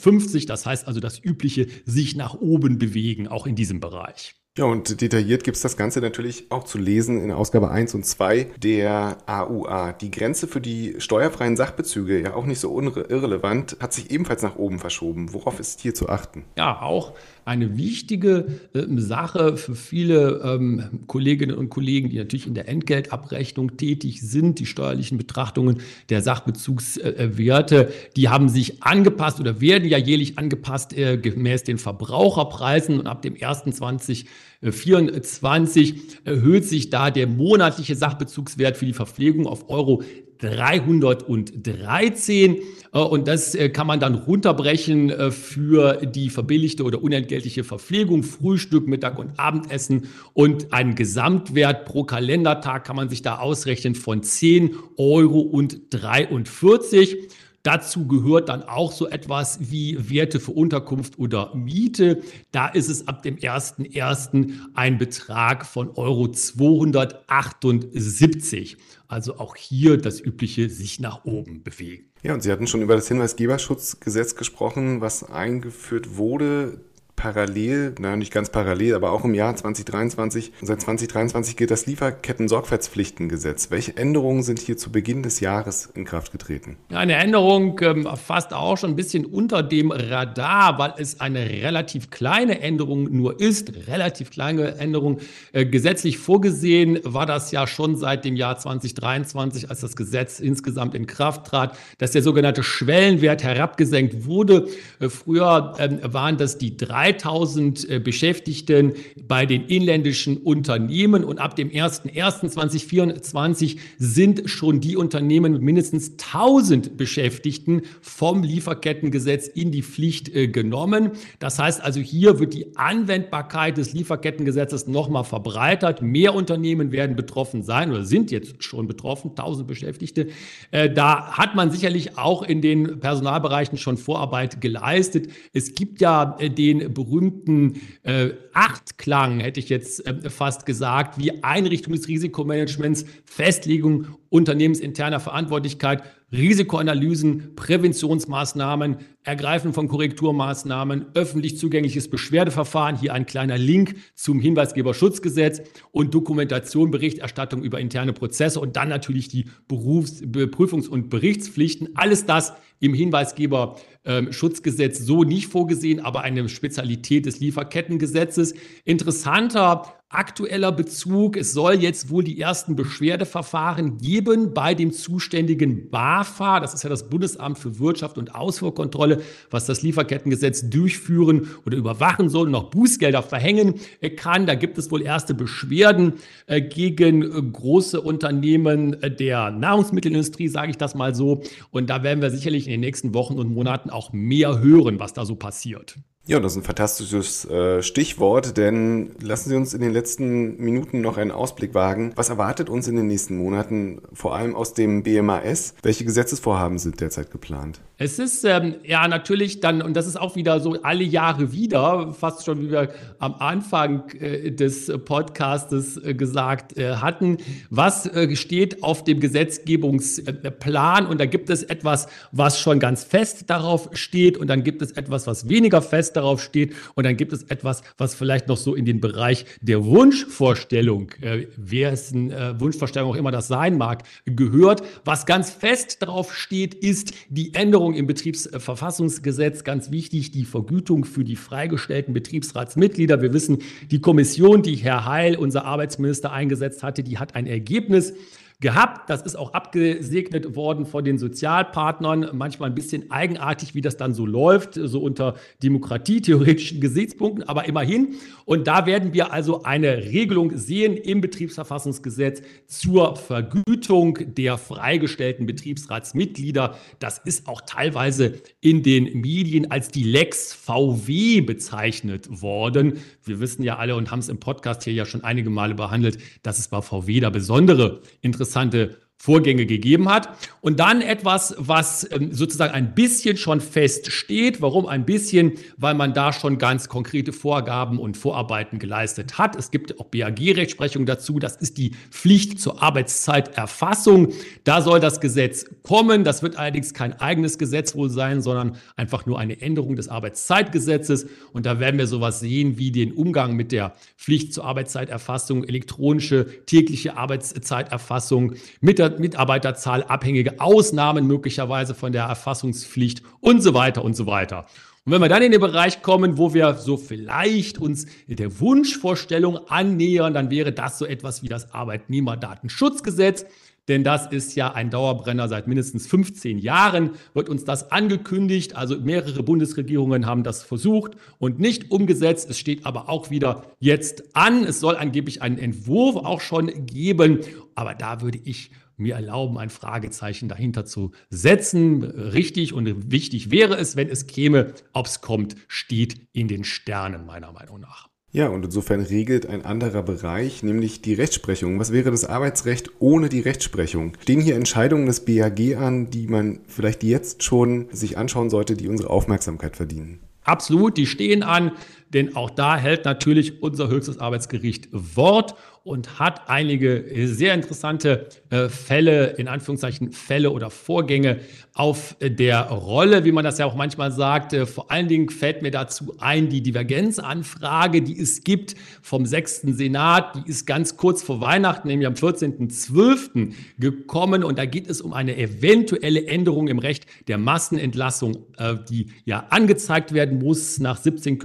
Das 0.47 0.67
heißt 0.67 0.87
also 0.87 1.01
das 1.01 1.25
übliche 1.25 1.69
sich 1.85 2.17
nach 2.17 2.35
oben 2.35 2.79
bewegen, 2.79 3.29
auch 3.29 3.47
in 3.47 3.55
diesem 3.55 3.81
Bereich. 3.81 4.35
Ja, 4.57 4.67
und 4.67 5.01
detailliert 5.01 5.43
gibt 5.43 5.57
es 5.57 5.65
das 5.65 5.77
Ganze 5.77 6.01
natürlich 6.01 6.53
auch 6.53 6.63
zu 6.63 6.79
lesen 6.79 7.21
in 7.21 7.33
Ausgabe 7.33 7.73
1 7.73 7.93
und 7.97 8.07
2 8.07 8.53
der 8.59 9.19
AUA. 9.27 9.95
Die 9.95 10.13
Grenze 10.13 10.47
für 10.47 10.61
die 10.61 10.95
steuerfreien 10.99 11.57
Sachbezüge, 11.57 12.23
ja 12.23 12.35
auch 12.35 12.47
nicht 12.47 12.61
so 12.61 12.81
irrelevant, 12.81 13.77
hat 13.81 13.93
sich 13.93 14.13
ebenfalls 14.13 14.43
nach 14.43 14.55
oben 14.55 14.79
verschoben. 14.79 15.33
Worauf 15.33 15.59
ist 15.59 15.81
hier 15.81 15.93
zu 15.93 16.09
achten? 16.09 16.45
Ja, 16.57 16.83
auch 16.83 17.15
eine 17.45 17.77
wichtige 17.77 18.47
äh, 18.73 18.85
Sache 18.97 19.57
für 19.57 19.75
viele 19.75 20.41
ähm, 20.45 21.01
Kolleginnen 21.07 21.57
und 21.57 21.69
Kollegen, 21.69 22.11
die 22.11 22.17
natürlich 22.17 22.47
in 22.47 22.55
der 22.55 22.69
Entgeltabrechnung 22.69 23.77
tätig 23.77 24.23
sind. 24.23 24.59
Die 24.59 24.67
steuerlichen 24.67 25.19
Betrachtungen 25.19 25.81
der 26.09 26.23
Sachbezugswerte, 26.23 27.93
die 28.17 28.29
haben 28.29 28.49
sich 28.49 28.83
angepasst 28.83 29.41
oder 29.41 29.61
werden 29.61 29.89
ja 29.89 29.99
jährlich 29.99 30.39
angepasst 30.39 30.97
äh, 30.97 31.19
gemäß 31.19 31.65
den 31.65 31.79
Verbraucherpreisen 31.79 33.01
und 33.01 33.07
ab 33.07 33.23
dem 33.23 33.35
1.20 33.35 34.27
24 34.63 36.25
erhöht 36.25 36.65
sich 36.65 36.91
da 36.91 37.11
der 37.11 37.27
monatliche 37.27 37.97
Sachbezugswert 37.97 38.77
für 38.77 38.87
die 38.87 38.95
Verpflegung 38.95 39.47
auf 39.47 39.69
Euro 39.69 40.03
313 40.39 42.57
äh, 42.93 42.99
und 42.99 43.29
das 43.29 43.55
äh, 43.55 43.69
kann 43.69 43.87
man 43.87 44.01
dann 44.01 44.15
runterbrechen 44.15 45.11
äh, 45.11 45.31
für 45.31 46.07
die 46.07 46.31
verbilligte 46.31 46.85
oder 46.85 47.03
unentgeltliche 47.03 47.65
Verpflegung, 47.65 48.23
Frühstück, 48.23 48.87
Mittag 48.87 49.19
und 49.19 49.39
Abendessen 49.39 50.09
und 50.33 50.73
einen 50.73 50.95
Gesamtwert 50.95 51.85
pro 51.85 52.05
Kalendertag 52.05 52.85
kann 52.85 52.97
man 52.97 53.09
sich 53.09 53.23
da 53.23 53.39
ausrechnen 53.39 53.95
von 53.95 54.23
10 54.23 54.77
Euro 54.97 55.41
und 55.41 55.81
43. 55.91 57.29
Dazu 57.65 58.07
gehört 58.07 58.49
dann 58.51 58.63
auch 58.63 58.93
so 58.93 59.09
etwas 59.09 59.71
wie 59.71 60.11
Werte 60.11 60.39
für 60.39 60.53
Unterkunft 60.53 61.19
oder 61.19 61.55
Miete. 61.55 62.21
Da 62.53 62.69
ist 62.69 62.91
es 62.91 63.09
ab 63.09 63.23
dem 63.23 63.37
1.1. 63.37 64.53
ein 64.75 64.99
Betrag 64.99 65.65
von 65.65 65.89
Euro 65.97 66.29
278. 66.29 68.77
Also 69.09 69.39
auch 69.39 69.57
hier 69.57 69.97
das 69.97 70.21
übliche 70.21 70.69
sich 70.69 71.01
nach 71.01 71.25
oben 71.25 71.63
bewegen. 71.63 72.11
Ja, 72.23 72.35
und 72.35 72.43
Sie 72.43 72.53
hatten 72.53 72.67
schon 72.67 72.83
über 72.83 72.97
das 72.97 73.09
Hinweisgeberschutzgesetz 73.09 74.37
gesprochen, 74.37 75.01
was 75.01 75.25
eingeführt 75.25 76.19
wurde 76.19 76.83
parallel, 77.17 77.95
naja, 77.99 78.17
nicht 78.17 78.33
ganz 78.33 78.51
parallel, 78.51 78.95
aber 78.95 79.13
auch 79.13 79.25
im 79.25 79.35
Jahr 79.35 79.55
2023. 79.55 80.53
Und 80.61 80.67
seit 80.67 80.81
2023 80.81 81.57
gilt 81.57 81.71
das 81.71 81.87
Lieferketten-Sorgfaltspflichtengesetz. 81.87 83.71
Welche 83.71 83.97
Änderungen 83.97 84.43
sind 84.43 84.59
hier 84.59 84.77
zu 84.77 84.91
Beginn 84.91 85.23
des 85.23 85.41
Jahres 85.41 85.91
in 85.95 86.05
Kraft 86.05 86.33
getreten? 86.33 86.77
Eine 86.91 87.15
Änderung 87.15 87.79
ähm, 87.83 88.09
fast 88.17 88.53
auch 88.53 88.77
schon 88.77 88.91
ein 88.91 88.97
bisschen 88.97 89.25
unter 89.25 89.63
dem 89.63 89.91
Radar, 89.91 90.79
weil 90.79 90.95
es 90.99 91.21
eine 91.21 91.49
relativ 91.49 92.11
kleine 92.11 92.61
Änderung 92.61 93.05
nur 93.05 93.41
ist. 93.41 93.73
Relativ 93.89 94.31
kleine 94.31 94.77
Änderung. 94.77 95.19
Äh, 95.53 95.67
gesetzlich 95.67 96.19
vorgesehen 96.19 96.99
war 97.05 97.27
das 97.27 97.53
ja 97.53 97.67
schon 97.67 97.97
seit 97.97 98.25
dem 98.25 98.37
Jahr 98.37 98.59
2023, 98.59 99.71
als 99.71 99.81
das 99.81 99.97
Gesetz 99.97 100.41
insgesamt 100.41 100.95
in 100.95 101.07
Kraft 101.07 101.47
trat, 101.47 101.77
dass 101.99 102.11
der 102.11 102.23
sogenannte 102.23 102.63
Schwellenwert 102.63 103.43
herabgesenkt 103.43 104.27
wurde. 104.27 104.69
Äh, 105.01 105.09
früher 105.09 105.75
äh, 105.79 106.13
waren 106.13 106.37
das 106.37 106.59
die 106.59 106.77
drei 106.77 107.04
3000 107.05 107.91
äh, 107.91 107.99
Beschäftigten 107.99 108.95
bei 109.29 109.45
den 109.47 109.67
inländischen 109.67 110.39
Unternehmen 110.39 111.23
und 111.25 111.39
ab 111.39 111.57
dem 111.57 111.71
01.01.2024 111.71 113.77
sind 113.99 114.49
schon 114.49 114.81
die 114.81 114.97
Unternehmen 114.97 115.53
mit 115.53 115.63
mindestens 115.63 116.13
1000 116.13 116.97
Beschäftigten 116.97 117.83
vom 118.01 118.43
Lieferkettengesetz 118.43 119.49
in 119.49 119.71
die 119.71 119.83
Pflicht 119.83 120.35
äh, 120.35 120.49
genommen. 120.49 121.11
Das 121.41 121.59
heißt 121.59 121.83
also, 121.83 122.01
hier 122.01 122.39
wird 122.39 122.55
die 122.55 122.75
Anwendbarkeit 122.77 123.77
des 123.77 123.93
Lieferkettengesetzes 123.93 124.87
nochmal 124.87 125.25
verbreitert. 125.25 126.01
Mehr 126.01 126.35
Unternehmen 126.35 126.91
werden 126.93 127.17
betroffen 127.17 127.63
sein 127.63 127.91
oder 127.91 128.05
sind 128.05 128.31
jetzt 128.31 128.63
schon 128.63 128.87
betroffen, 128.87 129.31
1000 129.31 129.67
Beschäftigte. 129.67 130.29
Äh, 130.71 130.91
da 130.91 131.33
hat 131.33 131.55
man 131.55 131.71
sicherlich 131.71 132.17
auch 132.17 132.43
in 132.43 132.63
den 132.63 133.01
Personalbereichen 133.01 133.77
schon 133.77 133.99
Vorarbeit 133.99 134.63
geleistet. 134.63 135.29
Es 135.53 135.75
gibt 135.75 136.01
ja 136.01 136.37
den 136.41 136.94
berühmten 136.95 137.81
äh, 138.03 138.31
Achtklang, 138.53 139.41
hätte 139.41 139.61
ich 139.61 139.69
jetzt 139.69 140.07
äh, 140.07 140.31
fast 140.31 140.65
gesagt, 140.65 141.19
wie 141.19 141.43
Einrichtung 141.43 141.93
des 141.93 142.09
Risikomanagements, 142.09 143.05
Festlegung 143.25 144.07
unternehmensinterner 144.31 145.21
Verantwortlichkeit, 145.21 146.03
Risikoanalysen, 146.37 147.55
Präventionsmaßnahmen, 147.55 148.97
Ergreifen 149.23 149.73
von 149.73 149.87
Korrekturmaßnahmen, 149.89 151.07
öffentlich 151.15 151.57
zugängliches 151.57 152.11
Beschwerdeverfahren, 152.11 152.99
hier 152.99 153.15
ein 153.15 153.25
kleiner 153.25 153.57
Link 153.57 153.95
zum 154.15 154.41
Hinweisgeberschutzgesetz 154.41 155.63
und 155.93 156.13
Dokumentation, 156.13 156.91
Berichterstattung 156.91 157.63
über 157.63 157.81
interne 157.81 158.13
Prozesse 158.13 158.61
und 158.61 158.77
dann 158.77 158.89
natürlich 158.89 159.29
die 159.29 159.47
Berufs-, 159.69 160.23
Prüfungs- 160.23 160.89
und 160.89 161.09
Berichtspflichten. 161.09 161.91
Alles 161.95 162.27
das 162.27 162.53
im 162.81 162.93
Hinweisgeberschutzgesetz 162.93 164.99
so 164.99 165.23
nicht 165.25 165.47
vorgesehen, 165.47 166.01
aber 166.01 166.21
eine 166.23 166.47
Spezialität 166.51 167.27
des 167.27 167.39
Lieferkettengesetzes. 167.41 168.55
Interessanter 168.85 169.95
aktueller 170.15 170.73
Bezug. 170.73 171.37
Es 171.37 171.53
soll 171.53 171.75
jetzt 171.75 172.11
wohl 172.11 172.25
die 172.25 172.41
ersten 172.41 172.77
Beschwerdeverfahren 172.77 173.99
geben 173.99 174.55
bei 174.55 174.75
dem 174.75 174.93
zuständigen 174.93 175.91
BAFA. 175.91 176.61
Das 176.61 176.75
ist 176.75 176.83
ja 176.83 176.91
das 176.91 177.09
Bundesamt 177.09 177.59
für 177.59 177.79
Wirtschaft 177.79 178.19
und 178.19 178.35
Ausfuhrkontrolle, 178.35 179.23
was 179.51 179.67
das 179.67 179.83
Lieferkettengesetz 179.83 180.71
durchführen 180.71 181.49
oder 181.67 181.77
überwachen 181.77 182.29
soll 182.29 182.49
und 182.49 182.55
auch 182.55 182.71
Bußgelder 182.71 183.23
verhängen 183.23 183.75
kann. 184.17 184.47
Da 184.47 184.55
gibt 184.55 184.79
es 184.79 184.91
wohl 184.91 185.03
erste 185.03 185.35
Beschwerden 185.35 186.15
äh, 186.47 186.61
gegen 186.61 187.23
äh, 187.23 187.43
große 187.43 188.01
Unternehmen 188.01 189.03
äh, 189.03 189.11
der 189.11 189.51
Nahrungsmittelindustrie, 189.51 190.49
sage 190.49 190.71
ich 190.71 190.79
das 190.79 190.95
mal 190.95 191.15
so. 191.15 191.43
Und 191.71 191.91
da 191.91 192.03
werden 192.03 192.23
wir 192.23 192.31
sicherlich 192.31 192.67
in 192.67 192.73
den 192.73 192.81
nächsten 192.81 193.15
Wochen 193.15 193.39
und 193.39 193.53
Monaten 193.53 193.91
auch 193.91 194.13
mehr 194.13 194.61
hören, 194.61 194.99
was 195.01 195.13
da 195.13 195.25
so 195.25 195.37
passiert. 195.37 195.97
Ja, 196.27 196.41
das 196.41 196.53
ist 196.53 196.59
ein 196.59 196.65
fantastisches 196.65 197.45
äh, 197.51 197.83
Stichwort, 197.83 198.57
denn 198.57 199.11
lassen 199.21 199.51
Sie 199.51 199.57
uns 199.57 199.75
in 199.75 199.83
den 199.83 199.93
letzten 199.93 200.57
Minuten 200.57 201.03
noch 201.03 201.19
einen 201.19 201.31
Ausblick 201.31 201.75
wagen. 201.75 202.13
Was 202.17 202.31
erwartet 202.31 202.71
uns 202.71 202.89
in 202.89 202.97
den 202.97 203.09
nächsten 203.09 203.37
Monaten, 203.37 204.01
vor 204.15 204.35
allem 204.35 204.57
aus 204.57 204.73
dem 204.73 205.03
BMAS? 205.03 205.75
Welche 205.83 206.07
Gesetzesvorhaben 206.07 206.79
sind 206.79 206.99
derzeit 207.03 207.31
geplant? 207.31 207.83
Es 207.99 208.19
ist 208.19 208.43
ähm, 208.45 208.77
ja 208.85 209.07
natürlich 209.07 209.61
dann, 209.61 209.83
und 209.83 209.95
das 209.95 210.07
ist 210.07 210.17
auch 210.17 210.35
wieder 210.35 210.61
so 210.61 210.81
alle 210.83 211.05
Jahre 211.05 211.53
wieder, 211.53 212.15
fast 212.15 212.47
schon 212.47 212.63
wie 212.63 212.71
wir 212.71 212.89
am 213.19 213.35
Anfang 213.35 214.09
äh, 214.19 214.51
des 214.51 214.91
Podcastes 215.05 215.99
äh, 215.99 216.15
gesagt 216.15 216.79
äh, 216.79 216.97
hatten, 216.97 217.37
was 217.69 218.07
äh, 218.07 218.35
steht 218.35 218.83
auf 218.83 219.05
dem 219.05 219.21
Gesetzgebungsplan 219.21 221.07
und 221.07 221.21
da 221.21 221.27
gibt 221.27 221.51
es 221.51 221.63
etwas, 221.63 222.09
was 222.33 222.59
schon 222.59 222.81
ganz 222.81 223.05
fest 223.05 223.51
darauf 223.51 223.91
steht 223.93 224.39
und 224.39 224.49
dann 224.49 224.65
gibt 224.65 224.81
es 224.81 224.93
etwas, 224.93 225.27
was 225.27 225.49
weniger 225.51 225.83
fest 225.83 226.14
darauf 226.17 226.43
steht. 226.43 226.75
Und 226.95 227.05
dann 227.05 227.17
gibt 227.17 227.33
es 227.33 227.45
etwas, 227.45 227.83
was 227.99 228.15
vielleicht 228.15 228.49
noch 228.49 228.57
so 228.57 228.75
in 228.75 228.85
den 228.85 229.01
Bereich 229.01 229.45
der 229.61 229.85
Wunschvorstellung, 229.85 231.11
äh, 231.21 231.47
wer 231.57 231.93
es 231.93 232.13
eine 232.13 232.35
äh, 232.35 232.61
Wunschvorstellung 232.61 233.11
auch 233.11 233.17
immer 233.17 233.31
das 233.31 233.49
sein 233.49 233.77
mag, 233.77 234.05
gehört. 234.25 234.83
Was 235.05 235.27
ganz 235.27 235.51
fest 235.51 236.03
darauf 236.03 236.35
steht, 236.35 236.75
ist 236.75 237.15
die 237.29 237.55
Änderung 237.55 237.95
im 237.95 238.07
Betriebsverfassungsgesetz. 238.07 239.65
Ganz 239.65 239.91
wichtig, 239.91 240.31
die 240.31 240.45
Vergütung 240.45 241.05
für 241.05 241.25
die 241.25 241.37
freigestellten 241.37 242.15
Betriebsratsmitglieder. 242.15 243.23
Wir 243.23 243.33
wissen, 243.33 243.59
die 243.91 244.01
Kommission, 244.01 244.63
die 244.63 244.77
Herr 244.77 245.05
Heil, 245.05 245.37
unser 245.37 245.65
Arbeitsminister, 245.65 246.33
eingesetzt 246.33 246.83
hatte, 246.83 247.03
die 247.03 247.19
hat 247.19 247.35
ein 247.35 247.47
Ergebnis 247.47 248.15
gehabt. 248.61 249.11
Das 249.11 249.23
ist 249.23 249.37
auch 249.37 249.53
abgesegnet 249.53 250.57
worden 250.57 250.87
von 250.87 251.05
den 251.05 251.19
Sozialpartnern. 251.19 252.31
Manchmal 252.33 252.71
ein 252.71 252.75
bisschen 252.75 253.11
eigenartig, 253.11 253.75
wie 253.75 253.81
das 253.81 253.97
dann 253.97 254.15
so 254.15 254.25
läuft, 254.27 254.75
so 254.75 255.01
unter 255.01 255.35
demokratietheoretischen 255.63 256.81
Gesichtspunkten, 256.81 257.49
aber 257.49 257.67
immerhin. 257.67 258.15
Und 258.45 258.67
da 258.67 258.87
werden 258.87 259.13
wir 259.13 259.33
also 259.33 259.65
eine 259.65 260.05
Regelung 260.05 260.57
sehen 260.57 260.97
im 260.97 261.21
Betriebsverfassungsgesetz 261.21 262.43
zur 262.67 263.17
Vergütung 263.17 264.19
der 264.35 264.59
freigestellten 264.59 265.47
Betriebsratsmitglieder. 265.47 266.77
Das 266.99 267.19
ist 267.19 267.49
auch 267.49 267.61
teilweise 267.63 268.35
in 268.61 268.83
den 268.83 269.21
Medien 269.21 269.71
als 269.71 269.89
die 269.89 270.05
Lex 270.05 270.53
VW 270.53 271.41
bezeichnet 271.41 272.43
worden. 272.43 272.99
Wir 273.25 273.41
wissen 273.41 273.63
ja 273.63 273.77
alle 273.77 273.97
und 273.97 274.11
haben 274.11 274.21
es 274.21 274.29
im 274.29 274.39
Podcast 274.39 274.85
hier 274.85 274.93
ja 274.93 275.07
schon 275.07 275.25
einige 275.25 275.51
Male 275.51 275.75
behandelt, 275.75 276.19
dass 276.43 276.59
es 276.59 276.69
bei 276.69 276.81
VW 276.83 277.21
da 277.21 277.31
besondere 277.31 278.01
interessante 278.45 279.04
Vorgänge 279.25 279.65
gegeben 279.65 280.11
hat. 280.11 280.29
Und 280.61 280.81
dann 280.81 281.01
etwas, 281.01 281.55
was 281.57 282.07
ähm, 282.13 282.35
sozusagen 282.35 282.75
ein 282.75 282.95
bisschen 282.95 283.39
schon 283.39 283.63
feststeht. 283.63 284.61
Warum 284.61 284.85
ein 284.85 285.07
bisschen? 285.07 285.53
Weil 285.79 285.95
man 285.95 286.13
da 286.13 286.35
schon 286.35 286.59
ganz 286.59 286.91
konkrete 286.91 287.33
Vorgaben 287.33 287.99
und 287.99 288.19
Vorarbeiten 288.19 288.79
geleistet 288.79 289.39
hat. 289.39 289.57
Es 289.57 289.71
gibt 289.71 289.99
auch 289.99 290.05
BAG-Rechtsprechung 290.05 291.07
dazu. 291.07 291.39
Das 291.39 291.57
ist 291.57 291.79
die 291.79 291.93
Pflicht 292.11 292.61
zur 292.61 292.83
Arbeitszeiterfassung. 292.83 294.35
Da 294.65 294.83
soll 294.83 295.01
das 295.01 295.21
Gesetz 295.21 295.65
kommen. 295.83 296.23
Das 296.25 296.43
wird 296.43 296.59
allerdings 296.59 296.93
kein 296.93 297.19
eigenes 297.19 297.57
Gesetz 297.57 297.95
wohl 297.95 298.11
sein, 298.11 298.43
sondern 298.43 298.77
einfach 298.95 299.25
nur 299.25 299.39
eine 299.39 299.59
Änderung 299.63 299.97
des 299.97 300.09
Arbeitszeitgesetzes. 300.09 301.29
Und 301.55 301.65
da 301.65 301.81
werden 301.81 301.97
wir 301.97 302.09
sowas 302.09 302.41
sehen 302.41 302.77
wie 302.77 302.93
den 302.93 303.13
Umgang 303.13 303.57
mit 303.57 303.73
der 303.73 303.95
Pflicht 304.19 304.53
zur 304.53 304.67
Arbeitszeiterfassung, 304.67 305.65
elektronische 305.65 306.67
tägliche 306.67 307.17
Arbeitszeiterfassung 307.17 308.57
mit 308.83 308.99
der 308.99 309.14
Mitarbeiterzahl 309.19 310.03
abhängige 310.05 310.61
Ausnahmen 310.61 311.27
möglicherweise 311.27 311.95
von 311.95 312.13
der 312.13 312.25
Erfassungspflicht 312.25 313.23
und 313.41 313.63
so 313.63 313.75
weiter 313.75 314.05
und 314.05 314.15
so 314.15 314.27
weiter. 314.27 314.67
Und 315.07 315.13
wenn 315.13 315.21
wir 315.21 315.29
dann 315.29 315.43
in 315.43 315.53
den 315.53 315.61
Bereich 315.61 316.01
kommen, 316.01 316.39
wo 316.39 316.55
wir 316.55 316.75
so 316.75 316.97
vielleicht 316.97 317.79
uns 317.79 318.07
der 318.27 318.59
Wunschvorstellung 318.61 319.59
annähern, 319.69 320.33
dann 320.33 320.51
wäre 320.51 320.73
das 320.73 320.99
so 320.99 321.05
etwas 321.05 321.43
wie 321.43 321.49
das 321.49 321.75
Arbeitnehmerdatenschutzgesetz. 321.75 323.45
Denn 323.87 324.03
das 324.03 324.27
ist 324.29 324.55
ja 324.55 324.73
ein 324.73 324.89
Dauerbrenner 324.89 325.47
seit 325.49 325.67
mindestens 325.67 326.07
15 326.07 326.59
Jahren, 326.59 327.11
wird 327.35 327.51
uns 327.51 327.65
das 327.65 327.93
angekündigt. 327.93 328.77
Also 328.77 328.99
mehrere 328.99 329.43
Bundesregierungen 329.43 330.25
haben 330.25 330.43
das 330.43 330.63
versucht 330.63 331.13
und 331.39 331.59
nicht 331.59 331.91
umgesetzt. 331.91 332.49
Es 332.49 332.59
steht 332.59 332.87
aber 332.87 333.11
auch 333.11 333.29
wieder 333.29 333.65
jetzt 333.81 334.35
an. 334.35 334.65
Es 334.65 334.81
soll 334.81 334.97
angeblich 334.97 335.43
einen 335.43 335.59
Entwurf 335.59 336.17
auch 336.17 336.41
schon 336.41 336.87
geben. 336.87 337.41
Aber 337.75 337.95
da 337.95 338.23
würde 338.23 338.39
ich 338.43 338.71
mir 338.97 339.15
erlauben, 339.15 339.59
ein 339.59 339.71
Fragezeichen 339.71 340.49
dahinter 340.49 340.85
zu 340.85 341.13
setzen. 341.31 342.05
Richtig 342.05 342.73
und 342.73 343.11
wichtig 343.11 343.51
wäre 343.51 343.77
es, 343.77 343.97
wenn 343.97 344.09
es 344.09 344.27
käme. 344.27 344.75
Ob 344.93 345.07
es 345.07 345.21
kommt, 345.21 345.57
steht 345.69 346.29
in 346.33 346.49
den 346.49 346.65
Sternen, 346.65 347.27
meiner 347.27 347.53
Meinung 347.53 347.81
nach. 347.81 348.09
Ja, 348.35 348.49
und 348.49 348.65
insofern 348.65 349.01
regelt 349.01 349.47
ein 349.47 349.65
anderer 349.65 350.03
Bereich, 350.03 350.65
nämlich 350.65 351.01
die 351.01 351.15
Rechtsprechung. 351.15 351.79
Was 351.79 351.93
wäre 351.93 352.11
das 352.11 352.25
Arbeitsrecht 352.25 352.91
ohne 352.99 353.29
die 353.29 353.39
Rechtsprechung? 353.39 354.17
Stehen 354.23 354.41
hier 354.41 354.57
Entscheidungen 354.57 355.07
des 355.07 355.25
BAG 355.25 355.77
an, 355.77 356.11
die 356.11 356.27
man 356.27 356.59
vielleicht 356.67 357.05
jetzt 357.05 357.45
schon 357.45 357.87
sich 357.93 358.19
anschauen 358.19 358.51
sollte, 358.51 358.75
die 358.75 358.89
unsere 358.89 359.11
Aufmerksamkeit 359.11 359.77
verdienen? 359.77 360.19
Absolut, 360.43 360.97
die 360.97 361.07
stehen 361.07 361.45
an, 361.45 361.73
denn 362.15 362.37
auch 362.37 362.51
da 362.51 362.77
hält 362.77 363.05
natürlich 363.05 363.63
unser 363.63 363.89
höchstes 363.89 364.19
Arbeitsgericht 364.19 364.89
Wort 364.93 365.55
und 365.85 366.19
hat 366.19 366.49
einige 366.49 367.05
sehr 367.27 367.53
interessante 367.53 368.29
äh, 368.49 368.71
Fälle, 368.71 369.35
in 369.37 369.49
Anführungszeichen 369.49 370.13
Fälle 370.13 370.51
oder 370.51 370.71
Vorgänge 370.71 371.41
auf 371.75 372.17
der 372.23 372.63
Rolle, 372.71 373.27
wie 373.27 373.33
man 373.33 373.45
das 373.45 373.59
ja 373.59 373.67
auch 373.67 373.75
manchmal 373.75 374.11
sagt. 374.11 374.55
Äh, 374.55 374.65
vor 374.65 374.91
allen 374.91 375.09
Dingen 375.09 375.29
fällt 375.29 375.61
mir 375.61 375.71
dazu 375.71 376.15
ein, 376.19 376.49
die 376.49 376.63
Divergenzanfrage, 376.63 378.01
die 378.01 378.19
es 378.19 378.45
gibt 378.45 378.77
vom 379.03 379.27
sechsten 379.27 379.75
Senat, 379.75 380.37
die 380.37 380.51
ist 380.51 380.67
ganz 380.67 380.97
kurz 380.97 381.23
vor 381.23 381.43
Weihnachten, 381.43 381.89
nämlich 381.89 382.07
am 382.07 382.15
14.12. 382.15 383.53
gekommen 383.79 384.43
und 384.43 384.57
da 384.59 384.65
geht 384.65 384.89
es 384.89 385.03
um 385.03 385.13
eine 385.13 385.37
eventuelle 385.37 386.27
Änderung 386.27 386.69
im 386.69 386.79
Recht 386.79 387.05
der 387.29 387.37
Massenentlassung, 387.37 388.47
äh, 388.57 388.77
die 388.89 389.09
ja 389.27 389.49
angezeigt 389.51 390.15
werden 390.15 390.39
muss 390.39 390.79
nach 390.79 390.97
17 390.97 391.39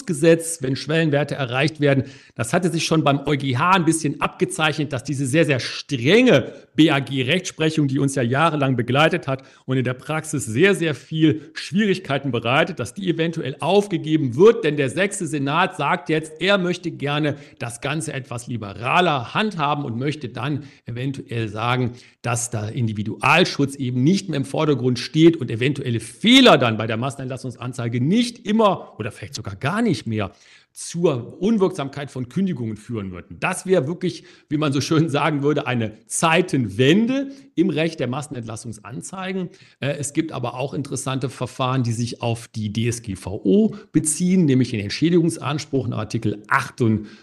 Kündigungsschutzgesetz, 0.00 0.62
wenn 0.62 0.76
Schwellenwerte 0.76 1.34
erreicht 1.34 1.80
werden. 1.80 2.04
Das 2.34 2.52
hatte 2.52 2.70
sich 2.70 2.84
schon 2.84 3.04
beim 3.04 3.20
EuGH 3.26 3.76
ein 3.76 3.84
bisschen 3.84 4.20
abgezeichnet, 4.20 4.92
dass 4.92 5.04
diese 5.04 5.26
sehr, 5.26 5.44
sehr 5.44 5.60
strenge 5.60 6.52
BAG-Rechtsprechung, 6.76 7.88
die 7.88 7.98
uns 7.98 8.14
ja 8.14 8.22
jahrelang 8.22 8.76
begleitet 8.76 9.26
hat 9.28 9.42
und 9.66 9.76
in 9.76 9.84
der 9.84 9.94
Praxis 9.94 10.46
sehr, 10.46 10.74
sehr 10.74 10.94
viel 10.94 11.50
Schwierigkeiten 11.54 12.30
bereitet, 12.30 12.78
dass 12.78 12.94
die 12.94 13.08
eventuell 13.08 13.56
aufgegeben 13.60 14.36
wird. 14.36 14.64
Denn 14.64 14.76
der 14.76 14.90
sechste 14.90 15.26
Senat 15.26 15.76
sagt 15.76 16.08
jetzt, 16.08 16.40
er 16.40 16.58
möchte 16.58 16.90
gerne 16.90 17.36
das 17.58 17.80
Ganze 17.80 18.12
etwas 18.12 18.46
liberaler 18.46 19.34
handhaben 19.34 19.84
und 19.84 19.98
möchte 19.98 20.28
dann 20.28 20.64
eventuell 20.86 21.48
sagen, 21.48 21.92
dass 22.22 22.50
der 22.50 22.72
Individualschutz 22.72 23.74
eben 23.74 24.02
nicht 24.02 24.28
mehr 24.28 24.36
im 24.36 24.44
Vordergrund 24.44 24.98
steht 24.98 25.36
und 25.38 25.50
eventuelle 25.50 26.00
Fehler 26.00 26.58
dann 26.58 26.76
bei 26.76 26.86
der 26.86 26.96
Massenentlassungsanzeige 26.96 28.00
nicht 28.00 28.46
immer 28.46 28.98
oder 28.98 29.10
vielleicht 29.10 29.34
sogar 29.34 29.56
gar 29.56 29.82
nicht 29.82 29.89
mehr 30.06 30.32
zur 30.72 31.42
Unwirksamkeit 31.42 32.10
von 32.12 32.28
Kündigungen 32.28 32.76
führen 32.76 33.10
würden. 33.10 33.38
Das 33.40 33.66
wäre 33.66 33.88
wirklich, 33.88 34.24
wie 34.48 34.56
man 34.56 34.72
so 34.72 34.80
schön 34.80 35.08
sagen 35.08 35.42
würde, 35.42 35.66
eine 35.66 36.06
Zeitenwende 36.06 37.32
im 37.56 37.70
Recht 37.70 37.98
der 37.98 38.06
Massenentlassungsanzeigen. 38.06 39.50
Äh, 39.80 39.96
es 39.98 40.12
gibt 40.12 40.30
aber 40.30 40.54
auch 40.54 40.72
interessante 40.72 41.28
Verfahren, 41.28 41.82
die 41.82 41.92
sich 41.92 42.22
auf 42.22 42.46
die 42.48 42.72
DSGVO 42.72 43.74
beziehen, 43.90 44.44
nämlich 44.44 44.70
den 44.70 44.80
Entschädigungsanspruch 44.80 45.88
nach 45.88 45.98
Artikel 45.98 46.42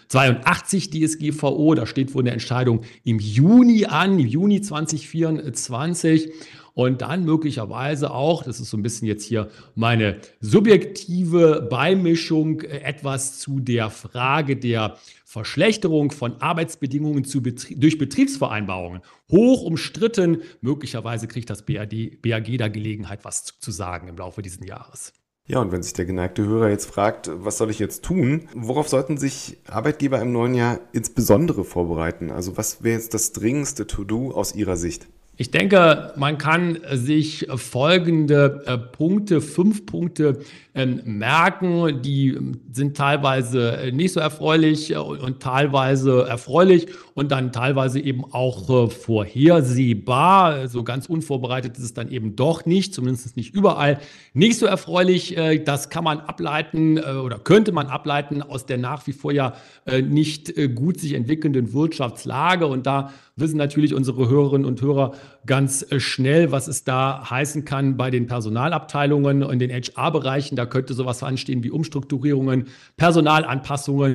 82 0.08 0.90
DSGVO. 0.90 1.74
Da 1.74 1.86
steht 1.86 2.14
wohl 2.14 2.22
eine 2.22 2.32
Entscheidung 2.32 2.82
im 3.02 3.18
Juni 3.18 3.86
an, 3.86 4.18
im 4.18 4.26
Juni 4.26 4.60
2024 4.60 6.30
und 6.78 7.02
dann 7.02 7.24
möglicherweise 7.24 8.12
auch, 8.12 8.44
das 8.44 8.60
ist 8.60 8.70
so 8.70 8.76
ein 8.76 8.84
bisschen 8.84 9.08
jetzt 9.08 9.24
hier 9.24 9.50
meine 9.74 10.20
subjektive 10.40 11.66
Beimischung, 11.68 12.60
äh, 12.60 12.82
etwas 12.82 13.40
zu 13.40 13.58
der 13.58 13.90
Frage 13.90 14.54
der 14.54 14.96
Verschlechterung 15.24 16.12
von 16.12 16.40
Arbeitsbedingungen 16.40 17.24
Betrie 17.42 17.74
durch 17.74 17.98
Betriebsvereinbarungen. 17.98 19.00
Hoch 19.28 19.62
umstritten. 19.62 20.42
Möglicherweise 20.60 21.26
kriegt 21.26 21.50
das 21.50 21.62
BAD, 21.62 22.22
BAG 22.22 22.56
da 22.58 22.68
Gelegenheit, 22.68 23.24
was 23.24 23.44
zu, 23.44 23.54
zu 23.58 23.72
sagen 23.72 24.06
im 24.06 24.16
Laufe 24.16 24.40
dieses 24.40 24.64
Jahres. 24.64 25.12
Ja, 25.46 25.60
und 25.60 25.72
wenn 25.72 25.82
sich 25.82 25.94
der 25.94 26.04
geneigte 26.04 26.46
Hörer 26.46 26.68
jetzt 26.68 26.86
fragt, 26.86 27.28
was 27.34 27.58
soll 27.58 27.70
ich 27.70 27.80
jetzt 27.80 28.04
tun? 28.04 28.48
Worauf 28.54 28.88
sollten 28.88 29.18
sich 29.18 29.56
Arbeitgeber 29.66 30.22
im 30.22 30.30
neuen 30.30 30.54
Jahr 30.54 30.78
insbesondere 30.92 31.64
vorbereiten? 31.64 32.30
Also 32.30 32.56
was 32.56 32.84
wäre 32.84 32.94
jetzt 32.94 33.14
das 33.14 33.32
dringendste 33.32 33.88
To-Do 33.88 34.30
aus 34.30 34.54
Ihrer 34.54 34.76
Sicht? 34.76 35.08
Ich 35.40 35.52
denke, 35.52 36.12
man 36.16 36.36
kann 36.36 36.78
sich 36.94 37.46
folgende 37.54 38.64
äh, 38.66 38.76
Punkte, 38.76 39.40
fünf 39.40 39.86
Punkte 39.86 40.40
ähm, 40.74 41.00
merken. 41.04 42.02
Die 42.02 42.36
sind 42.72 42.96
teilweise 42.96 43.76
äh, 43.76 43.92
nicht 43.92 44.14
so 44.14 44.18
erfreulich 44.18 44.90
äh, 44.90 44.96
und 44.96 45.38
teilweise 45.40 46.26
erfreulich 46.28 46.88
und 47.14 47.30
dann 47.30 47.52
teilweise 47.52 48.00
eben 48.00 48.24
auch 48.32 48.90
vorhersehbar. 48.90 50.66
So 50.66 50.82
ganz 50.82 51.06
unvorbereitet 51.06 51.78
ist 51.78 51.84
es 51.84 51.94
dann 51.94 52.10
eben 52.10 52.34
doch 52.34 52.66
nicht, 52.66 52.92
zumindest 52.92 53.36
nicht 53.36 53.54
überall. 53.54 54.00
Nicht 54.34 54.58
so 54.58 54.66
erfreulich, 54.66 55.36
das 55.64 55.88
kann 55.88 56.04
man 56.04 56.18
ableiten 56.20 56.98
oder 56.98 57.38
könnte 57.38 57.72
man 57.72 57.86
ableiten 57.86 58.42
aus 58.42 58.66
der 58.66 58.78
nach 58.78 59.06
wie 59.06 59.12
vor 59.12 59.32
ja 59.32 59.54
nicht 60.02 60.54
gut 60.74 61.00
sich 61.00 61.14
entwickelnden 61.14 61.72
Wirtschaftslage. 61.72 62.66
Und 62.66 62.86
da 62.86 63.12
wissen 63.40 63.56
natürlich 63.56 63.94
unsere 63.94 64.28
Hörerinnen 64.28 64.66
und 64.66 64.80
Hörer 64.80 65.12
ganz 65.46 65.84
äh, 65.90 66.00
schnell, 66.00 66.52
was 66.52 66.68
es 66.68 66.84
da 66.84 67.28
heißen 67.28 67.64
kann 67.64 67.96
bei 67.96 68.10
den 68.10 68.26
Personalabteilungen 68.26 69.42
und 69.42 69.58
den 69.58 69.70
HR-Bereichen. 69.70 70.56
Da 70.56 70.66
könnte 70.66 70.94
sowas 70.94 71.22
anstehen 71.22 71.62
wie 71.62 71.70
Umstrukturierungen, 71.70 72.68
Personalanpassungen 72.96 74.14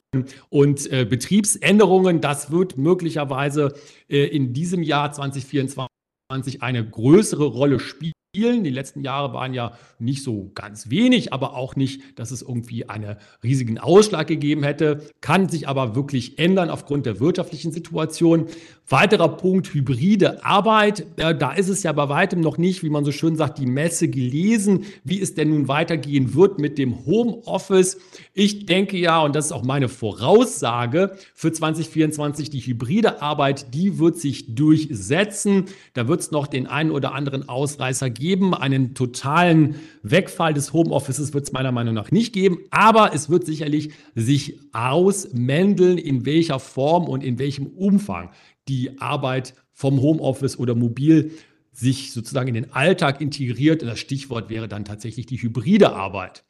und 0.50 0.92
äh, 0.92 1.06
Betriebsänderungen. 1.06 2.22
Das 2.22 2.52
wird 2.52 2.78
möglicherweise 2.78 3.74
äh, 4.10 4.26
in 4.26 4.54
diesem 4.54 4.84
Jahr 4.84 5.12
2024 5.12 6.62
eine 6.62 6.88
größere 6.88 7.46
Rolle 7.46 7.80
spielen. 7.80 8.14
Die 8.36 8.42
letzten 8.42 9.04
Jahre 9.04 9.32
waren 9.32 9.54
ja 9.54 9.74
nicht 10.00 10.24
so 10.24 10.50
ganz 10.56 10.90
wenig, 10.90 11.34
aber 11.34 11.56
auch 11.56 11.76
nicht, 11.76 12.18
dass 12.18 12.32
es 12.32 12.42
irgendwie 12.42 12.90
einen 12.90 13.16
riesigen 13.44 13.78
Ausschlag 13.78 14.26
gegeben 14.26 14.64
hätte. 14.64 15.04
Kann 15.22 15.50
sich 15.50 15.68
aber 15.68 15.94
wirklich 15.94 16.40
ändern 16.40 16.72
aufgrund 16.72 17.06
der 17.06 17.20
wirtschaftlichen 17.20 17.72
Situation. 17.72 18.48
Weiterer 18.90 19.30
Punkt, 19.38 19.72
hybride 19.76 20.44
Arbeit. 20.44 21.06
Da 21.16 21.54
ist 21.54 21.70
es 21.70 21.84
ja 21.84 21.92
bei 21.92 22.10
weitem 22.10 22.42
noch 22.42 22.58
nicht, 22.58 22.82
wie 22.82 22.90
man 22.90 23.06
so 23.06 23.12
schön 23.12 23.36
sagt, 23.36 23.60
die 23.60 23.68
Messe 23.68 24.08
gelesen, 24.08 24.86
wie 25.04 25.22
es 25.22 25.36
denn 25.36 25.50
nun 25.50 25.68
weitergehen 25.68 26.34
wird 26.34 26.58
mit 26.58 26.80
dem 26.80 27.06
Homeoffice. 27.06 28.00
Ich 28.34 28.66
denke 28.66 28.98
ja, 28.98 29.22
und 29.22 29.36
das 29.36 29.46
ist 29.46 29.52
auch 29.52 29.64
meine 29.64 29.90
Voraussage 29.90 31.16
für 31.36 31.52
2024, 31.52 32.50
die 32.50 32.62
hybride 32.62 33.22
Arbeit, 33.22 33.76
die 33.76 34.00
wird 34.00 34.18
sich 34.18 34.56
durchsetzen. 34.56 35.66
Da 35.94 36.08
wird 36.08 36.22
es 36.22 36.32
noch 36.32 36.48
den 36.48 36.66
einen 36.66 36.90
oder 36.90 37.14
anderen 37.14 37.48
Ausreißer 37.48 38.10
geben. 38.10 38.23
Einen 38.54 38.96
totalen 38.96 39.76
Wegfall 40.02 40.54
des 40.54 40.72
Homeoffices 40.72 41.34
wird 41.34 41.44
es 41.44 41.52
meiner 41.52 41.74
Meinung 41.74 41.94
nach 41.94 42.10
nicht 42.10 42.32
geben, 42.34 42.60
aber 42.72 43.14
es 43.14 43.30
wird 43.30 43.46
sicherlich 43.46 43.92
sich 44.16 44.60
ausmändeln, 44.72 45.98
in 45.98 46.26
welcher 46.26 46.60
Form 46.60 47.10
und 47.10 47.22
in 47.22 47.38
welchem 47.38 47.68
Umfang 47.68 48.32
die 48.70 49.00
Arbeit 49.02 49.56
vom 49.74 50.02
Homeoffice 50.02 50.58
oder 50.58 50.74
mobil 50.74 51.32
sich 51.74 52.14
sozusagen 52.14 52.48
in 52.48 52.54
den 52.54 52.72
Alltag 52.72 53.20
integriert. 53.20 53.82
Das 53.82 54.00
Stichwort 54.00 54.50
wäre 54.50 54.70
dann 54.70 54.86
tatsächlich 54.86 55.26
die 55.26 55.42
hybride 55.42 55.92
Arbeit. 55.92 56.46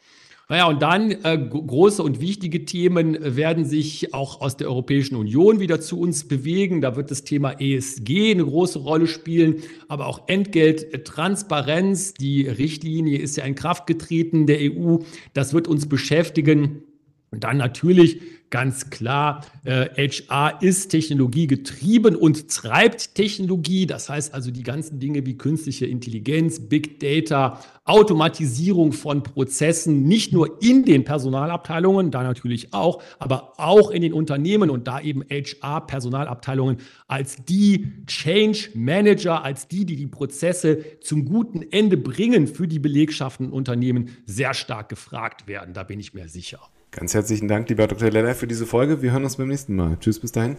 Naja, 0.50 0.68
und 0.68 0.82
dann 0.82 1.12
äh, 1.12 1.38
große 1.38 2.04
und 2.04 2.20
wichtige 2.20 2.66
Themen 2.66 3.18
werden 3.22 3.64
sich 3.64 4.14
auch 4.14 4.42
aus 4.42 4.58
der 4.58 4.68
Europäischen 4.68 5.16
Union 5.16 5.62
wieder 5.62 5.80
zu 5.80 6.00
uns 6.00 6.28
bewegen. 6.28 6.82
Da 6.82 6.98
wird 6.98 7.12
das 7.12 7.24
Thema 7.24 7.62
ESG 7.62 8.32
eine 8.32 8.44
große 8.44 8.80
Rolle 8.80 9.08
spielen, 9.08 9.64
aber 9.88 10.06
auch 10.08 10.28
Entgelttransparenz. 10.28 12.14
Die 12.16 12.48
Richtlinie 12.48 13.20
ist 13.20 13.38
ja 13.38 13.46
in 13.46 13.56
Kraft 13.56 13.88
getreten 13.88 14.46
der 14.46 14.60
EU. 14.60 14.98
Das 15.34 15.54
wird 15.54 15.70
uns 15.70 15.88
beschäftigen. 15.88 16.84
Und 17.32 17.46
dann 17.46 17.58
natürlich 17.58 18.22
ganz 18.54 18.92
klar, 18.92 19.44
äh, 19.64 19.88
HR 19.98 20.62
ist 20.62 20.90
technologiegetrieben 20.90 22.16
und 22.16 22.52
treibt 22.52 23.16
Technologie. 23.16 23.88
Das 23.88 24.10
heißt 24.10 24.32
also 24.32 24.52
die 24.52 24.62
ganzen 24.62 25.00
Dinge 25.00 25.26
wie 25.26 25.40
künstliche 25.40 25.88
Intelligenz, 25.88 26.60
Big 26.60 27.00
Data, 27.00 27.60
Automatisierung 27.84 28.94
von 28.94 29.24
Prozessen, 29.24 30.04
nicht 30.04 30.34
nur 30.34 30.62
in 30.62 30.86
den 30.86 31.04
Personalabteilungen, 31.04 32.12
da 32.12 32.22
natürlich 32.22 32.76
auch, 32.76 33.02
aber 33.18 33.54
auch 33.58 33.90
in 33.90 34.04
den 34.04 34.14
Unternehmen 34.14 34.70
und 34.70 34.88
da 34.88 35.02
eben 35.02 35.24
HR-Personalabteilungen 35.24 36.78
als 37.08 37.44
die 37.46 37.92
Change 38.06 38.70
Manager, 38.76 39.44
als 39.44 39.68
die, 39.68 39.84
die 39.84 39.96
die 39.96 40.06
Prozesse 40.06 41.00
zum 41.02 41.26
guten 41.26 41.64
Ende 41.72 41.98
bringen 41.98 42.46
für 42.46 42.68
die 42.68 42.78
Belegschaften 42.78 43.48
und 43.48 43.54
Unternehmen, 43.54 44.10
sehr 44.28 44.54
stark 44.54 44.90
gefragt 44.90 45.48
werden. 45.48 45.74
Da 45.74 45.82
bin 45.82 46.00
ich 46.00 46.14
mir 46.14 46.30
sicher. 46.30 46.60
Ganz 46.96 47.16
herzlichen 47.16 47.48
Dank, 47.48 47.68
lieber 47.70 47.88
Dr. 47.88 48.12
Leller, 48.12 48.36
für 48.36 48.46
diese 48.46 48.68
Folge. 48.68 49.02
Wir 49.02 49.12
hören 49.12 49.24
uns 49.24 49.38
beim 49.38 49.48
nächsten 49.48 49.76
Mal. 49.76 49.98
Tschüss, 50.00 50.20
bis 50.20 50.32
dahin. 50.32 50.58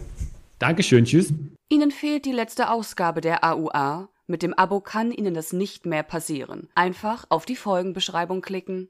Dankeschön, 0.59 1.05
tschüss. 1.05 1.33
Ihnen 1.69 1.91
fehlt 1.91 2.25
die 2.25 2.33
letzte 2.33 2.69
Ausgabe 2.69 3.21
der 3.21 3.45
AUA. 3.45 4.09
Mit 4.27 4.43
dem 4.43 4.53
Abo 4.53 4.81
kann 4.81 5.11
Ihnen 5.11 5.33
das 5.33 5.53
nicht 5.53 5.85
mehr 5.85 6.03
passieren. 6.03 6.67
Einfach 6.75 7.25
auf 7.29 7.45
die 7.45 7.55
Folgenbeschreibung 7.55 8.41
klicken. 8.41 8.89